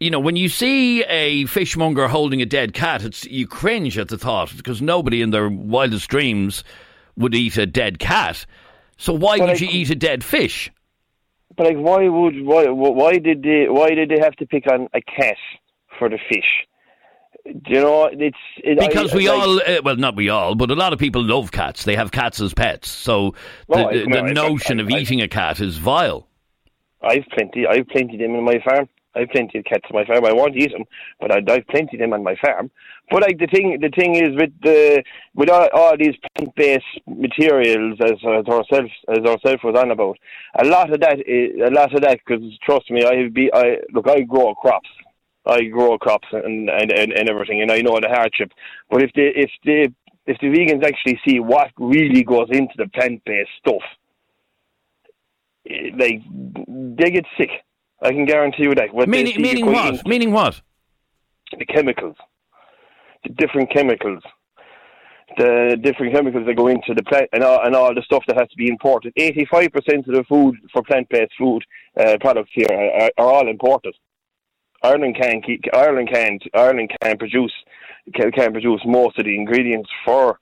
you 0.00 0.10
know, 0.10 0.18
when 0.18 0.34
you 0.34 0.48
see 0.48 1.04
a 1.04 1.44
fishmonger 1.46 2.08
holding 2.08 2.42
a 2.42 2.46
dead 2.46 2.72
cat, 2.72 3.04
it's 3.04 3.24
you 3.26 3.46
cringe 3.46 3.96
at 3.98 4.08
the 4.08 4.18
thought 4.18 4.54
because 4.56 4.82
nobody 4.82 5.22
in 5.22 5.30
their 5.30 5.48
wildest 5.48 6.08
dreams 6.08 6.64
would 7.16 7.34
eat 7.34 7.58
a 7.58 7.66
dead 7.66 7.98
cat. 7.98 8.44
So 8.96 9.12
why 9.12 9.38
would 9.38 9.50
I, 9.50 9.54
you 9.54 9.68
eat 9.70 9.90
a 9.90 9.94
dead 9.94 10.24
fish? 10.24 10.72
But 11.56 11.66
like, 11.66 11.76
why 11.76 12.08
would 12.08 12.42
why 12.42 12.66
why 12.68 13.18
did 13.18 13.42
they 13.42 13.66
why 13.68 13.90
did 13.90 14.08
they 14.08 14.20
have 14.20 14.36
to 14.36 14.46
pick 14.46 14.70
on 14.70 14.88
a 14.94 15.00
cat 15.00 15.36
for 15.98 16.08
the 16.08 16.18
fish? 16.28 16.66
Do 17.44 17.72
you 17.72 17.80
know, 17.80 18.04
it's 18.12 18.36
it, 18.58 18.78
because 18.78 19.12
I, 19.12 19.16
we 19.16 19.28
like, 19.28 19.38
all 19.38 19.58
uh, 19.60 19.80
well, 19.82 19.96
not 19.96 20.14
we 20.14 20.28
all, 20.28 20.54
but 20.54 20.70
a 20.70 20.74
lot 20.74 20.92
of 20.92 20.98
people 20.98 21.24
love 21.24 21.50
cats. 21.50 21.84
They 21.84 21.96
have 21.96 22.12
cats 22.12 22.40
as 22.40 22.52
pets, 22.52 22.88
so 22.88 23.34
the, 23.68 24.06
the, 24.06 24.22
the 24.22 24.34
notion 24.34 24.78
I, 24.78 24.82
of 24.82 24.90
eating 24.90 25.22
a 25.22 25.28
cat 25.28 25.58
is 25.58 25.78
vile. 25.78 26.28
I've 27.02 27.24
plenty. 27.32 27.66
I've 27.66 27.88
plenty 27.88 28.14
of 28.14 28.20
them 28.20 28.34
in 28.34 28.44
my 28.44 28.62
farm. 28.62 28.88
I've 29.14 29.30
plenty 29.30 29.58
of 29.58 29.64
cats 29.64 29.84
on 29.90 30.00
my 30.00 30.04
farm. 30.04 30.24
I 30.24 30.32
won't 30.32 30.54
eat 30.54 30.70
them, 30.70 30.84
but 31.18 31.34
I've 31.34 31.66
plenty 31.66 31.96
of 31.96 32.00
them 32.00 32.12
on 32.12 32.22
my 32.22 32.36
farm. 32.36 32.70
But 33.10 33.22
like 33.22 33.38
the 33.38 33.46
thing, 33.46 33.78
the 33.80 33.90
thing 33.90 34.14
is 34.14 34.36
with 34.36 34.52
the 34.62 35.02
with 35.34 35.50
all, 35.50 35.68
all 35.72 35.96
these 35.98 36.14
plant-based 36.36 36.84
materials, 37.06 37.98
as, 38.02 38.12
as 38.12 38.46
ourselves 38.46 38.90
as 39.08 39.18
ourselves 39.18 39.62
was 39.64 39.76
on 39.76 39.90
about, 39.90 40.16
a 40.58 40.64
lot 40.64 40.92
of 40.92 41.00
that, 41.00 41.18
is, 41.26 41.60
a 41.60 41.70
lot 41.70 41.94
of 41.94 42.02
that, 42.02 42.20
because 42.24 42.42
trust 42.64 42.90
me, 42.90 43.04
I 43.04 43.28
be 43.28 43.50
I 43.52 43.78
look, 43.92 44.08
I 44.08 44.20
grow 44.20 44.54
crops, 44.54 44.88
I 45.46 45.64
grow 45.64 45.98
crops 45.98 46.28
and, 46.32 46.70
and 46.70 46.92
and 46.92 47.12
and 47.12 47.28
everything, 47.28 47.62
and 47.62 47.72
I 47.72 47.80
know 47.80 47.98
the 48.00 48.08
hardship. 48.08 48.52
But 48.90 49.02
if 49.02 49.12
the 49.14 49.28
if 49.34 49.50
the 49.64 49.92
if 50.26 50.38
the 50.40 50.46
vegans 50.46 50.84
actually 50.84 51.20
see 51.26 51.40
what 51.40 51.70
really 51.78 52.22
goes 52.22 52.48
into 52.50 52.74
the 52.76 52.88
plant-based 52.88 53.50
stuff, 53.58 53.82
eh, 55.68 55.90
like 55.96 56.22
they 56.96 57.10
get 57.10 57.26
sick 57.36 57.50
I 58.02 58.10
can 58.12 58.24
guarantee 58.24 58.62
you 58.64 58.74
that. 58.74 58.94
What 58.94 59.08
meaning, 59.08 59.40
meaning 59.40 59.66
what? 59.66 60.06
Meaning 60.06 60.32
what? 60.32 60.60
The 61.58 61.66
chemicals, 61.66 62.16
the 63.24 63.30
different 63.30 63.70
chemicals, 63.70 64.22
the 65.36 65.78
different 65.82 66.14
chemicals 66.14 66.46
that 66.46 66.56
go 66.56 66.68
into 66.68 66.94
the 66.94 67.02
plant 67.04 67.28
and 67.32 67.44
all, 67.44 67.60
and 67.64 67.74
all 67.74 67.94
the 67.94 68.02
stuff 68.02 68.24
that 68.26 68.36
has 68.36 68.48
to 68.48 68.56
be 68.56 68.68
imported. 68.68 69.12
Eighty-five 69.16 69.70
percent 69.72 70.06
of 70.08 70.14
the 70.14 70.24
food 70.24 70.56
for 70.72 70.82
plant-based 70.82 71.32
food 71.38 71.64
uh, 71.98 72.16
products 72.20 72.50
here 72.54 72.66
are, 72.70 73.10
are, 73.18 73.32
all 73.32 73.48
imported. 73.48 73.94
Ireland 74.82 75.16
can 75.20 75.42
keep, 75.42 75.60
Ireland 75.72 76.08
can't 76.12 76.42
Ireland 76.54 76.90
can't 77.00 77.18
produce 77.18 77.52
can, 78.14 78.32
can 78.32 78.52
produce 78.52 78.80
most 78.84 79.18
of 79.18 79.24
the 79.24 79.36
ingredients 79.36 79.90
for 80.04 80.38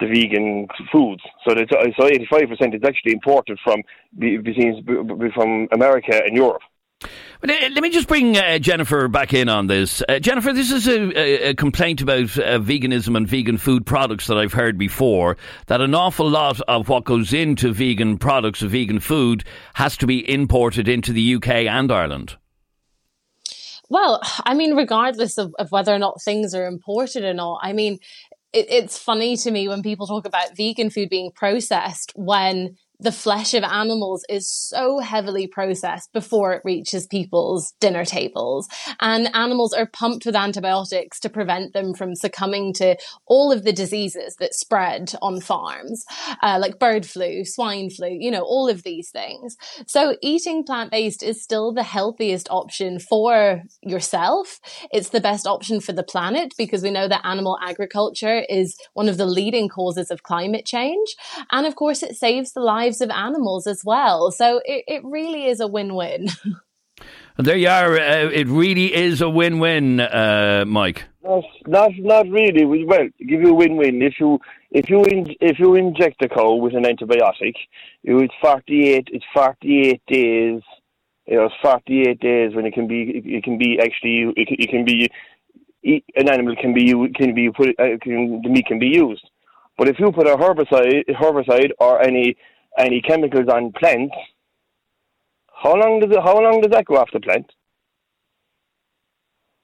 the 0.00 0.06
vegan 0.08 0.66
foods. 0.92 1.22
So 1.46 1.54
so 1.98 2.06
eighty 2.06 2.26
five 2.30 2.48
percent 2.48 2.74
is 2.74 2.82
actually 2.84 3.12
imported 3.12 3.58
from 3.64 3.82
between 4.18 4.84
from 5.32 5.68
America 5.72 6.20
and 6.24 6.36
Europe. 6.36 6.62
Uh, 7.02 7.08
let 7.42 7.82
me 7.82 7.90
just 7.90 8.08
bring 8.08 8.36
uh, 8.36 8.58
Jennifer 8.58 9.08
back 9.08 9.34
in 9.34 9.48
on 9.48 9.66
this. 9.66 10.02
Uh, 10.08 10.18
Jennifer, 10.18 10.52
this 10.52 10.70
is 10.70 10.88
a, 10.88 11.50
a 11.50 11.54
complaint 11.54 12.00
about 12.00 12.38
uh, 12.38 12.58
veganism 12.58 13.16
and 13.16 13.28
vegan 13.28 13.58
food 13.58 13.84
products 13.84 14.26
that 14.26 14.38
I've 14.38 14.52
heard 14.52 14.78
before. 14.78 15.36
That 15.66 15.80
an 15.80 15.94
awful 15.94 16.28
lot 16.28 16.60
of 16.62 16.88
what 16.88 17.04
goes 17.04 17.32
into 17.32 17.72
vegan 17.72 18.18
products, 18.18 18.60
vegan 18.60 19.00
food, 19.00 19.44
has 19.74 19.96
to 19.98 20.06
be 20.06 20.28
imported 20.30 20.88
into 20.88 21.12
the 21.12 21.34
UK 21.34 21.48
and 21.48 21.92
Ireland. 21.92 22.36
Well, 23.88 24.20
I 24.44 24.54
mean, 24.54 24.74
regardless 24.74 25.38
of, 25.38 25.54
of 25.58 25.70
whether 25.70 25.94
or 25.94 25.98
not 25.98 26.22
things 26.22 26.54
are 26.54 26.66
imported 26.66 27.24
or 27.24 27.34
not, 27.34 27.60
I 27.62 27.72
mean, 27.72 27.98
it, 28.52 28.66
it's 28.68 28.98
funny 28.98 29.36
to 29.36 29.50
me 29.50 29.68
when 29.68 29.82
people 29.82 30.06
talk 30.06 30.26
about 30.26 30.56
vegan 30.56 30.90
food 30.90 31.08
being 31.08 31.30
processed 31.30 32.12
when 32.16 32.76
the 32.98 33.12
flesh 33.12 33.54
of 33.54 33.62
animals 33.62 34.24
is 34.28 34.50
so 34.50 34.98
heavily 34.98 35.46
processed 35.46 36.12
before 36.12 36.52
it 36.52 36.62
reaches 36.64 37.06
people's 37.06 37.72
dinner 37.80 38.04
tables. 38.04 38.68
And 39.00 39.34
animals 39.34 39.72
are 39.72 39.86
pumped 39.86 40.24
with 40.24 40.36
antibiotics 40.36 41.20
to 41.20 41.28
prevent 41.28 41.72
them 41.72 41.94
from 41.94 42.14
succumbing 42.14 42.72
to 42.74 42.96
all 43.26 43.52
of 43.52 43.64
the 43.64 43.72
diseases 43.72 44.36
that 44.36 44.54
spread 44.54 45.12
on 45.20 45.40
farms, 45.40 46.04
uh, 46.42 46.58
like 46.60 46.78
bird 46.78 47.04
flu, 47.04 47.44
swine 47.44 47.90
flu, 47.90 48.08
you 48.08 48.30
know, 48.30 48.42
all 48.42 48.68
of 48.68 48.82
these 48.82 49.10
things. 49.10 49.56
So 49.86 50.16
eating 50.22 50.64
plant 50.64 50.90
based 50.90 51.22
is 51.22 51.42
still 51.42 51.72
the 51.72 51.82
healthiest 51.82 52.48
option 52.50 52.98
for 52.98 53.62
yourself. 53.82 54.58
It's 54.90 55.10
the 55.10 55.20
best 55.20 55.46
option 55.46 55.80
for 55.80 55.92
the 55.92 56.02
planet 56.02 56.54
because 56.56 56.82
we 56.82 56.90
know 56.90 57.08
that 57.08 57.24
animal 57.24 57.58
agriculture 57.62 58.44
is 58.48 58.76
one 58.94 59.08
of 59.08 59.16
the 59.16 59.26
leading 59.26 59.68
causes 59.68 60.10
of 60.10 60.22
climate 60.22 60.64
change. 60.64 61.14
And 61.52 61.66
of 61.66 61.76
course, 61.76 62.02
it 62.02 62.16
saves 62.16 62.52
the 62.52 62.60
lives 62.60 62.85
lives 62.86 63.00
of 63.00 63.10
animals 63.10 63.66
as 63.66 63.84
well. 63.84 64.30
So 64.30 64.60
it, 64.64 64.84
it 64.86 65.02
really 65.04 65.46
is 65.46 65.60
a 65.60 65.66
win 65.66 65.94
win. 65.94 66.28
there 67.36 67.56
you 67.56 67.68
are. 67.68 67.98
Uh, 67.98 68.30
it 68.30 68.46
really 68.48 68.94
is 68.94 69.20
a 69.20 69.28
win 69.28 69.58
win, 69.58 70.00
uh, 70.00 70.64
Mike. 70.66 71.04
Not, 71.22 71.44
not, 71.66 71.90
not 71.98 72.28
really. 72.28 72.84
Well, 72.84 73.08
give 73.18 73.40
you 73.40 73.50
a 73.50 73.54
win-win. 73.54 74.00
If 74.00 74.14
you 74.20 74.38
if 74.70 74.88
you 74.88 75.02
in, 75.04 75.34
if 75.40 75.58
you 75.58 75.74
inject 75.74 76.22
a 76.22 76.28
cow 76.28 76.54
with 76.54 76.74
an 76.74 76.84
antibiotic, 76.84 77.56
it's 78.04 78.34
forty-eight. 78.40 79.08
It's 79.10 79.24
forty-eight 79.34 80.02
days. 80.06 80.62
You 81.26 81.36
know, 81.36 81.46
it's 81.46 81.54
forty-eight 81.62 82.20
days 82.20 82.54
when 82.54 82.64
it 82.64 82.74
can 82.74 82.86
be. 82.86 83.22
It 83.24 83.42
can 83.42 83.58
be 83.58 83.78
actually. 83.80 84.32
It, 84.36 84.48
it 84.62 84.70
can 84.70 84.84
be. 84.84 85.10
An 86.14 86.28
animal 86.28 86.54
can 86.54 86.72
be 86.72 86.92
can 87.14 87.34
be 87.34 87.50
put. 87.50 87.70
Uh, 87.70 87.98
can, 88.00 88.40
the 88.42 88.48
meat 88.48 88.66
can 88.66 88.78
be 88.78 88.92
used. 89.06 89.28
But 89.76 89.88
if 89.88 89.98
you 89.98 90.10
put 90.12 90.28
a 90.28 90.36
herbicide, 90.36 91.04
herbicide 91.10 91.70
or 91.78 92.00
any 92.00 92.36
any 92.76 93.00
chemicals 93.00 93.48
on 93.48 93.72
plants, 93.72 94.14
how 95.62 95.74
long 95.74 96.00
does 96.00 96.10
it, 96.10 96.22
how 96.22 96.40
long 96.40 96.60
does 96.60 96.70
that 96.70 96.84
go 96.84 96.96
off 96.96 97.08
the 97.12 97.20
plant? 97.20 97.50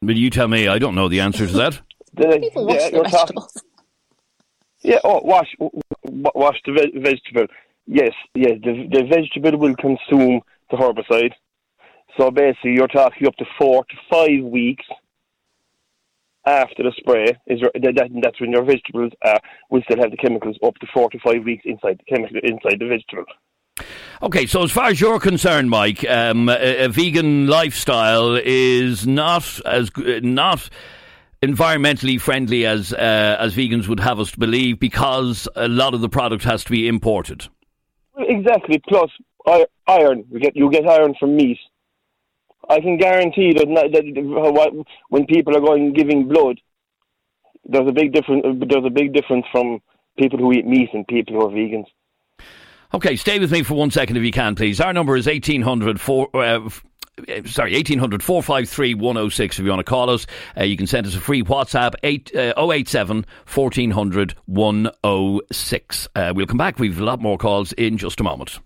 But 0.01 0.17
you 0.17 0.31
tell 0.31 0.49
me. 0.49 0.67
I 0.69 0.79
don't 0.79 0.95
know 0.95 1.09
the 1.09 1.21
answer 1.21 1.47
to 1.47 1.53
that. 1.53 1.81
the, 2.15 2.39
People 2.41 2.67
wash 2.67 2.91
their 2.91 3.03
vegetables. 3.03 3.53
Talking, 3.53 3.71
yeah, 4.83 4.99
oh, 5.05 5.21
wash 5.23 5.55
wash 6.03 6.61
the 6.67 6.73
ve- 6.73 6.99
vegetable. 6.99 7.47
Yes, 7.87 8.13
yes, 8.35 8.59
the, 8.63 8.89
the 8.91 9.05
vegetable 9.05 9.59
will 9.59 9.77
consume 9.77 10.41
the 10.71 10.77
herbicide. 10.77 11.33
So 12.17 12.31
basically, 12.31 12.75
you're 12.75 12.89
talking 12.89 13.27
up 13.27 13.37
to 13.37 13.45
four 13.59 13.85
to 13.85 13.97
five 14.11 14.45
weeks 14.45 14.85
after 16.47 16.83
the 16.83 16.93
spray. 16.97 17.27
Is 17.47 17.61
that, 17.61 18.11
that's 18.23 18.41
when 18.41 18.51
your 18.51 18.65
vegetables 18.65 19.13
uh, 19.23 19.39
will 19.71 19.83
still 19.83 19.99
have 20.01 20.11
the 20.11 20.17
chemicals 20.17 20.57
up 20.65 20.75
to 20.77 20.87
four 20.93 21.11
to 21.11 21.19
five 21.25 21.45
weeks 21.45 21.65
inside 21.65 21.99
the 21.99 22.15
chemical 22.15 22.39
inside 22.43 22.79
the 22.81 22.89
vegetable. 22.89 23.27
Okay, 24.23 24.47
so 24.47 24.63
as 24.63 24.71
far 24.71 24.87
as 24.87 25.01
you're 25.01 25.19
concerned, 25.19 25.71
Mike, 25.71 26.09
um, 26.09 26.49
a, 26.49 26.85
a, 26.85 26.89
vegan 26.89 27.47
lifestyle 27.47 28.37
is 28.37 29.07
not 29.07 29.61
as 29.65 29.91
not 29.97 30.69
environmentally 31.43 32.21
friendly 32.21 32.67
as 32.67 32.93
uh, 32.93 33.37
as 33.39 33.55
vegans 33.55 33.89
would 33.89 34.01
have 34.01 34.21
us 34.21 34.31
to 34.33 34.39
believe 34.39 34.79
because 34.79 35.49
a 35.57 35.69
lot 35.69 35.95
of 35.95 36.01
the 36.01 36.09
product 36.09 36.45
has 36.45 36.65
to 36.65 36.71
be 36.71 36.87
imported. 36.87 37.49
Exactly. 38.17 38.81
Plus 38.89 39.11
iron, 39.89 40.25
you 40.31 40.39
get 40.39 40.55
you 40.55 40.71
get 40.71 40.87
iron 40.87 41.15
from 41.19 41.37
meat. 41.37 41.59
I 42.73 42.81
can 42.81 42.97
guarantee 42.97 43.53
that, 43.53 43.67
that 43.67 44.85
when 45.11 45.27
people 45.27 45.57
are 45.57 45.61
going 45.61 45.93
giving 45.93 46.27
blood, 46.27 46.59
there's 47.65 47.89
a 47.89 47.93
big 47.93 48.13
difference. 48.13 48.45
There's 48.67 48.85
a 48.85 48.91
big 48.91 49.13
difference 49.13 49.45
from 49.53 49.81
people 50.19 50.39
who 50.39 50.53
eat 50.53 50.67
meat 50.67 50.89
and 50.95 51.07
people 51.07 51.35
who 51.35 51.47
are 51.47 51.51
vegans. 51.51 51.87
Okay, 52.95 53.17
stay 53.17 53.39
with 53.39 53.53
me 53.53 53.63
for 53.63 53.75
one 53.75 53.91
second 53.91 54.17
if 54.17 54.23
you 54.23 54.33
can, 54.33 54.55
please. 54.55 54.81
Our 54.81 54.93
number 54.93 55.17
is 55.17 55.27
1800 55.27 55.99
uh, 55.99 56.71
sorry, 57.47 57.75
1800 57.75 58.23
453 58.23 58.95
106 58.95 59.59
if 59.59 59.65
you 59.65 59.71
want 59.71 59.81
to 59.81 59.85
call 59.85 60.11
us. 60.11 60.27
Uh, 60.57 60.65
you 60.65 60.77
can 60.77 60.87
send 60.87 61.07
us 61.07 61.15
a 61.15 61.21
free 61.21 61.43
WhatsApp, 61.43 61.95
8, 62.03 62.35
uh, 62.35 62.71
087 62.71 63.27
1400 63.53 64.35
106. 64.47 66.09
Uh, 66.15 66.33
we'll 66.35 66.47
come 66.47 66.59
back. 66.59 66.79
We've 66.79 67.01
a 67.01 67.05
lot 67.05 67.21
more 67.21 67.37
calls 67.37 67.73
in 67.75 67.99
just 67.99 68.21
a 68.21 68.25
moment. 68.25 68.59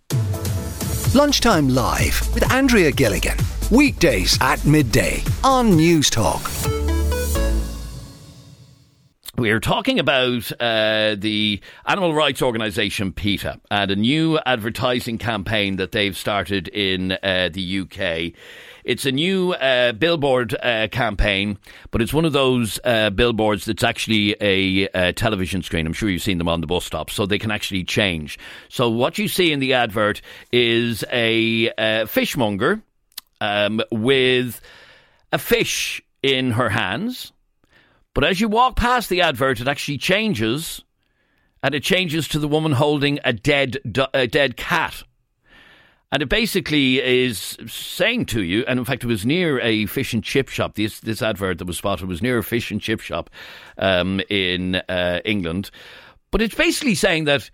Lunchtime 1.15 1.69
Live 1.69 2.35
with 2.35 2.51
Andrea 2.53 2.93
Gilligan. 2.93 3.39
Weekdays 3.71 4.39
at 4.41 4.65
midday 4.65 5.25
on 5.43 5.73
Newstalk. 5.73 6.45
We're 9.37 9.59
talking 9.59 9.99
about 9.99 10.53
uh, 10.61 11.17
the 11.19 11.61
animal 11.85 12.15
rights 12.15 12.43
organisation 12.43 13.13
PETA 13.13 13.61
and 13.69 13.91
a 13.91 13.97
new 13.97 14.39
advertising 14.47 15.19
campaign 15.19 15.77
that 15.77 15.91
they've 15.91 16.17
started 16.17 16.69
in 16.69 17.19
uh, 17.25 17.51
the 17.53 17.81
UK. 17.81 18.39
It's 18.85 19.05
a 19.05 19.11
new 19.11 19.53
uh, 19.55 19.93
billboard 19.93 20.55
uh, 20.63 20.87
campaign, 20.93 21.59
but 21.91 22.01
it's 22.01 22.15
one 22.15 22.25
of 22.25 22.33
those 22.33 22.79
uh, 22.85 23.11
billboards 23.11 23.65
that's 23.65 23.83
actually 23.83 24.37
a, 24.41 24.89
a, 24.95 25.13
television 25.13 25.65
screen. 25.65 25.87
I'm 25.89 25.93
sure 25.93 26.09
you've 26.09 26.23
seen 26.23 26.39
them 26.39 26.49
on 26.49 26.61
the 26.61 26.69
bus 26.69 26.85
stop, 26.85 27.11
so 27.11 27.27
they 27.27 27.39
can 27.39 27.51
actually 27.51 27.83
change. 27.83 28.39
So 28.69 28.89
what 28.89 29.19
you 29.19 29.27
see 29.27 29.51
in 29.51 29.59
the 29.59 29.75
advert 29.75 30.23
is 30.53 31.05
a, 31.11 31.73
a 31.77 32.07
fishmonger 32.07 32.81
um, 33.41 33.83
with 33.91 34.61
a 35.33 35.39
fish 35.39 36.03
in 36.23 36.53
her 36.53 36.69
hands. 36.69 37.33
But 38.15 38.25
as 38.25 38.41
you 38.41 38.49
walk 38.49 38.77
past 38.77 39.11
the 39.11 39.21
advert, 39.21 39.61
it 39.61 39.69
actually 39.69 39.99
changes, 39.99 40.83
and 41.63 41.75
it 41.75 41.83
changes 41.83 42.29
to 42.29 42.39
the 42.39 42.49
woman 42.49 42.73
holding 42.73 43.19
a 43.25 43.33
dead, 43.33 43.79
a 44.15 44.27
dead 44.27 44.57
cat. 44.57 45.03
And 46.13 46.23
it 46.23 46.29
basically 46.29 47.03
is 47.03 47.59
saying 47.67 48.27
to 48.27 48.43
you, 48.43 48.65
and 48.67 48.79
in 48.79 48.85
fact, 48.85 49.05
it 49.05 49.09
was 49.09 49.27
near 49.27 49.61
a 49.61 49.87
fish 49.87 50.15
and 50.15 50.23
chip 50.23 50.49
shop. 50.49 50.77
This 50.77 51.01
this 51.01 51.21
advert 51.21 51.59
that 51.59 51.67
was 51.67 51.77
spotted 51.77 52.09
was 52.09 52.23
near 52.23 52.39
a 52.39 52.45
fish 52.45 52.71
and 52.71 52.81
chip 52.81 53.01
shop 53.01 53.29
um, 53.77 54.21
in 54.31 54.77
uh, 54.89 55.21
England. 55.25 55.71
But 56.31 56.43
it's 56.43 56.55
basically 56.55 56.95
saying 56.95 57.25
that 57.25 57.51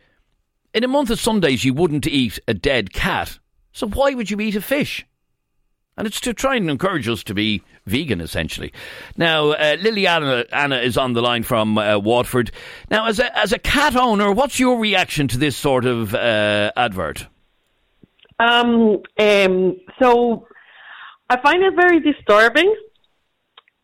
in 0.75 0.85
a 0.85 0.89
month 0.89 1.11
of 1.11 1.19
Sundays 1.19 1.65
you 1.65 1.75
wouldn't 1.75 2.07
eat 2.07 2.39
a 2.47 2.55
dead 2.55 2.93
cat. 2.93 3.39
So 3.73 3.89
why 3.89 4.15
would 4.15 4.31
you 4.31 4.39
eat 4.41 4.55
a 4.55 4.61
fish? 4.61 5.07
And 5.97 6.07
it's 6.07 6.21
to 6.21 6.33
try 6.33 6.57
and 6.57 6.71
encourage 6.71 7.07
us 7.07 7.23
to 7.25 7.35
be 7.35 7.63
vegan, 7.87 8.21
essentially. 8.21 8.73
Now, 9.17 9.51
uh, 9.51 9.77
Liliana 9.77 10.47
Anna 10.53 10.79
is 10.79 10.97
on 10.97 11.13
the 11.13 11.21
line 11.21 11.43
from 11.43 11.77
uh, 11.77 11.99
Waterford. 11.99 12.51
Now, 12.91 13.07
as 13.07 13.19
a, 13.19 13.39
as 13.39 13.53
a 13.53 13.59
cat 13.59 13.95
owner, 13.95 14.33
what's 14.33 14.59
your 14.59 14.79
reaction 14.79 15.29
to 15.29 15.39
this 15.39 15.57
sort 15.57 15.85
of 15.85 16.15
uh, 16.15 16.73
advert? 16.77 17.27
Um, 18.39 19.03
um, 19.19 19.77
so, 20.01 20.49
I 21.29 21.41
find 21.43 21.63
it 21.63 21.75
very 21.75 22.01
disturbing. 22.01 22.75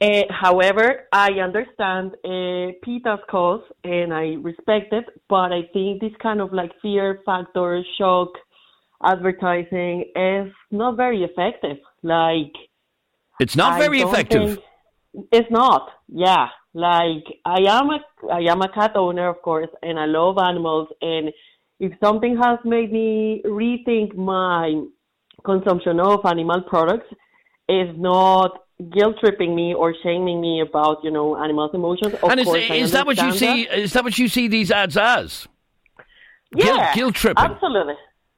Uh, 0.01 0.23
however, 0.31 1.07
I 1.13 1.33
understand 1.33 2.13
uh, 2.25 2.73
PETA's 2.85 3.21
cause 3.29 3.63
and 3.83 4.15
I 4.15 4.37
respect 4.41 4.93
it, 4.93 5.07
but 5.29 5.53
I 5.53 5.63
think 5.73 6.01
this 6.01 6.13
kind 6.23 6.41
of 6.41 6.53
like 6.53 6.71
fear 6.81 7.21
factor, 7.27 7.83
shock, 7.99 8.29
advertising 9.03 10.05
is 10.15 10.53
not 10.71 10.97
very 10.97 11.25
effective. 11.25 11.79
Like 12.03 12.53
it's 13.41 13.57
not 13.57 13.79
very 13.79 14.01
effective. 14.01 14.59
It's 15.33 15.51
not. 15.51 15.91
Yeah. 16.09 16.49
Like 16.75 17.25
I 17.45 17.61
am 17.67 17.91
a 17.91 18.01
I 18.31 18.41
am 18.51 18.63
a 18.63 18.69
cat 18.69 18.93
owner, 18.95 19.29
of 19.29 19.43
course, 19.43 19.71
and 19.83 19.99
I 19.99 20.05
love 20.07 20.39
animals. 20.39 20.89
And 21.01 21.33
if 21.81 21.93
something 22.03 22.37
has 22.37 22.59
made 22.65 22.93
me 22.93 23.43
rethink 23.45 24.15
my 24.17 24.83
consumption 25.45 25.99
of 26.01 26.25
animal 26.25 26.63
products, 26.63 27.07
is 27.69 27.89
not 27.97 28.65
guilt 28.93 29.17
tripping 29.21 29.55
me 29.57 29.75
or 29.75 29.95
shaming 30.03 30.41
me 30.41 30.61
about 30.61 30.99
you 31.03 31.11
know 31.11 31.37
animals' 31.43 31.71
emotions. 31.75 32.15
Of 32.15 32.31
and 32.31 32.41
is, 32.41 32.47
course, 32.47 32.71
is 32.71 32.93
that 32.93 33.07
what 33.07 33.17
you 33.17 33.33
see? 33.33 33.63
Is 33.63 33.93
that 33.95 34.05
what 34.05 34.19
you 34.19 34.29
see 34.29 34.49
these 34.49 34.71
ads 34.71 34.97
as? 34.97 35.49
Yeah, 36.55 36.65
guilt, 36.65 36.95
guilt 36.95 37.15
tripping. 37.15 37.45
Absolutely. 37.45 37.95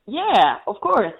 Yeah, 0.06 0.56
of 0.66 0.80
course. 0.80 1.14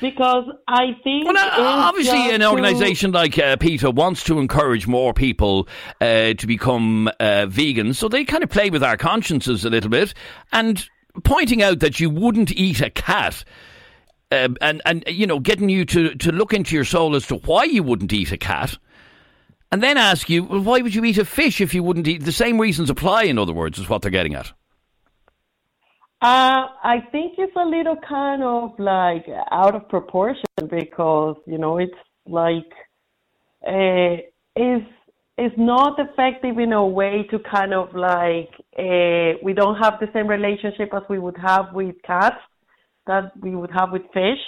Because 0.00 0.44
I 0.66 0.96
think. 1.04 1.26
Well, 1.26 1.36
uh, 1.36 1.50
obviously, 1.88 2.30
an 2.30 2.42
organisation 2.42 3.12
like 3.12 3.38
uh, 3.38 3.56
PETA 3.56 3.90
wants 3.90 4.24
to 4.24 4.38
encourage 4.38 4.86
more 4.86 5.14
people 5.14 5.68
uh, 6.00 6.34
to 6.34 6.46
become 6.46 7.10
uh, 7.20 7.46
vegan, 7.46 7.94
so 7.94 8.08
they 8.08 8.24
kind 8.24 8.42
of 8.42 8.50
play 8.50 8.70
with 8.70 8.82
our 8.82 8.96
consciences 8.96 9.64
a 9.64 9.70
little 9.70 9.90
bit. 9.90 10.14
And 10.52 10.84
pointing 11.24 11.62
out 11.62 11.80
that 11.80 12.00
you 12.00 12.10
wouldn't 12.10 12.52
eat 12.52 12.80
a 12.80 12.90
cat 12.90 13.44
um, 14.32 14.56
and 14.60 14.80
and 14.84 15.04
you 15.06 15.26
know, 15.26 15.38
getting 15.38 15.68
you 15.68 15.84
to 15.84 16.14
to 16.14 16.32
look 16.32 16.52
into 16.52 16.74
your 16.74 16.84
soul 16.84 17.14
as 17.14 17.26
to 17.26 17.36
why 17.36 17.64
you 17.64 17.82
wouldn't 17.82 18.12
eat 18.12 18.32
a 18.32 18.38
cat, 18.38 18.78
and 19.70 19.82
then 19.82 19.98
ask 19.98 20.30
you, 20.30 20.44
well, 20.44 20.60
why 20.60 20.80
would 20.80 20.94
you 20.94 21.04
eat 21.04 21.18
a 21.18 21.24
fish 21.24 21.60
if 21.60 21.74
you 21.74 21.82
wouldn't 21.82 22.08
eat? 22.08 22.24
The 22.24 22.32
same 22.32 22.58
reasons 22.58 22.88
apply. 22.88 23.24
In 23.24 23.38
other 23.38 23.52
words, 23.52 23.78
is 23.78 23.88
what 23.88 24.02
they're 24.02 24.10
getting 24.10 24.34
at. 24.34 24.52
Uh, 26.22 26.68
I 26.84 26.98
think 27.10 27.34
it's 27.36 27.56
a 27.56 27.64
little 27.64 27.96
kind 28.08 28.44
of 28.44 28.78
like 28.78 29.26
out 29.50 29.74
of 29.74 29.88
proportion 29.88 30.44
because 30.70 31.34
you 31.48 31.58
know 31.58 31.78
it's 31.78 31.92
like 32.26 32.72
uh, 33.66 34.22
is 34.54 34.82
is 35.36 35.50
not 35.56 35.98
effective 35.98 36.60
in 36.60 36.74
a 36.74 36.86
way 36.86 37.26
to 37.32 37.40
kind 37.40 37.74
of 37.74 37.92
like 37.96 38.50
uh, 38.78 39.36
we 39.42 39.52
don't 39.52 39.74
have 39.82 39.94
the 39.98 40.06
same 40.12 40.28
relationship 40.28 40.90
as 40.94 41.02
we 41.10 41.18
would 41.18 41.36
have 41.38 41.74
with 41.74 41.96
cats 42.06 42.36
that 43.08 43.32
we 43.40 43.56
would 43.56 43.72
have 43.72 43.90
with 43.90 44.02
fish. 44.14 44.38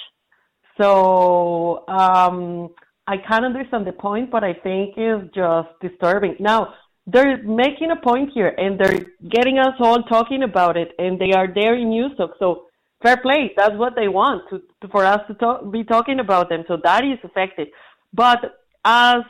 So 0.81 1.89
um, 1.89 2.69
I 3.09 3.17
can 3.17 3.45
understand 3.45 3.85
the 3.85 3.93
point, 3.93 4.31
but 4.31 4.45
I 4.45 4.53
think 4.53 4.95
it's 4.97 5.35
just 5.35 5.71
disturbing. 5.81 6.37
Now 6.39 6.73
they're 7.07 7.43
making 7.43 7.91
a 7.91 7.97
point 7.97 8.31
here, 8.33 8.55
and 8.57 8.79
they're 8.79 9.05
getting 9.31 9.59
us 9.59 9.75
all 9.79 10.03
talking 10.05 10.43
about 10.43 10.77
it, 10.77 10.93
and 10.99 11.19
they 11.19 11.33
are 11.33 11.49
there 11.53 11.77
in 11.77 11.89
Newstalk. 11.89 12.31
So 12.39 12.67
fair 13.03 13.19
play. 13.19 13.53
That's 13.57 13.77
what 13.77 13.95
they 13.95 14.09
want 14.09 14.49
to, 14.51 14.63
to 14.81 14.89
for 14.89 15.05
us 15.05 15.21
to 15.29 15.35
talk, 15.35 15.71
be 15.71 15.85
talking 15.85 16.21
about 16.21 16.49
them. 16.49 16.65
So 16.67 16.79
that 16.83 17.05
is 17.05 17.19
effective. 17.23 17.69
But 18.13 18.39
as 18.85 19.23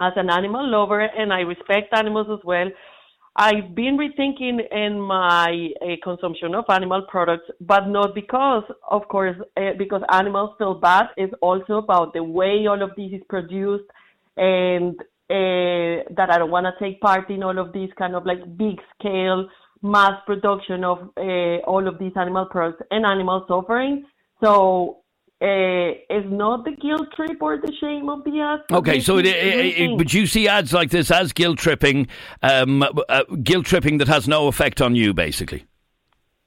as 0.00 0.12
an 0.16 0.28
animal 0.30 0.68
lover, 0.68 1.00
and 1.00 1.32
I 1.32 1.40
respect 1.40 1.92
animals 1.92 2.26
as 2.30 2.44
well. 2.44 2.68
I've 3.36 3.74
been 3.74 3.98
rethinking 3.98 4.60
in 4.70 5.00
my 5.00 5.70
uh, 5.82 5.86
consumption 6.04 6.54
of 6.54 6.64
animal 6.68 7.02
products, 7.08 7.50
but 7.60 7.88
not 7.88 8.14
because, 8.14 8.62
of 8.88 9.08
course, 9.08 9.36
uh, 9.56 9.70
because 9.76 10.02
animals 10.12 10.50
feel 10.56 10.74
bad. 10.74 11.06
It's 11.16 11.34
also 11.42 11.78
about 11.78 12.12
the 12.12 12.22
way 12.22 12.66
all 12.68 12.80
of 12.80 12.90
this 12.96 13.10
is 13.12 13.22
produced 13.28 13.84
and 14.36 14.94
uh, 15.30 16.04
that 16.16 16.28
I 16.30 16.38
don't 16.38 16.50
want 16.50 16.66
to 16.66 16.84
take 16.84 17.00
part 17.00 17.30
in 17.30 17.42
all 17.42 17.58
of 17.58 17.72
this 17.72 17.90
kind 17.98 18.14
of 18.14 18.26
like 18.26 18.56
big 18.56 18.78
scale 18.98 19.48
mass 19.82 20.14
production 20.26 20.84
of 20.84 21.10
all 21.66 21.86
of 21.86 21.98
these 21.98 22.12
animal 22.16 22.46
products 22.46 22.82
and 22.90 23.04
animal 23.04 23.44
suffering. 23.48 24.04
So 24.42 25.04
uh, 25.42 25.90
is 26.08 26.24
not 26.26 26.64
the 26.64 26.72
guilt 26.80 27.08
trip 27.14 27.42
or 27.42 27.58
the 27.58 27.72
shame 27.80 28.08
of 28.08 28.24
the 28.24 28.40
ads. 28.40 28.62
Okay, 28.72 29.00
so 29.00 29.18
it, 29.18 29.26
it, 29.26 29.78
it, 29.78 29.98
but 29.98 30.12
you 30.12 30.26
see 30.26 30.48
ads 30.48 30.72
like 30.72 30.90
this 30.90 31.10
as 31.10 31.32
guilt 31.32 31.58
tripping, 31.58 32.08
um, 32.42 32.82
uh, 32.82 33.24
guilt 33.42 33.66
tripping 33.66 33.98
that 33.98 34.08
has 34.08 34.26
no 34.26 34.48
effect 34.48 34.80
on 34.80 34.94
you, 34.94 35.12
basically. 35.12 35.66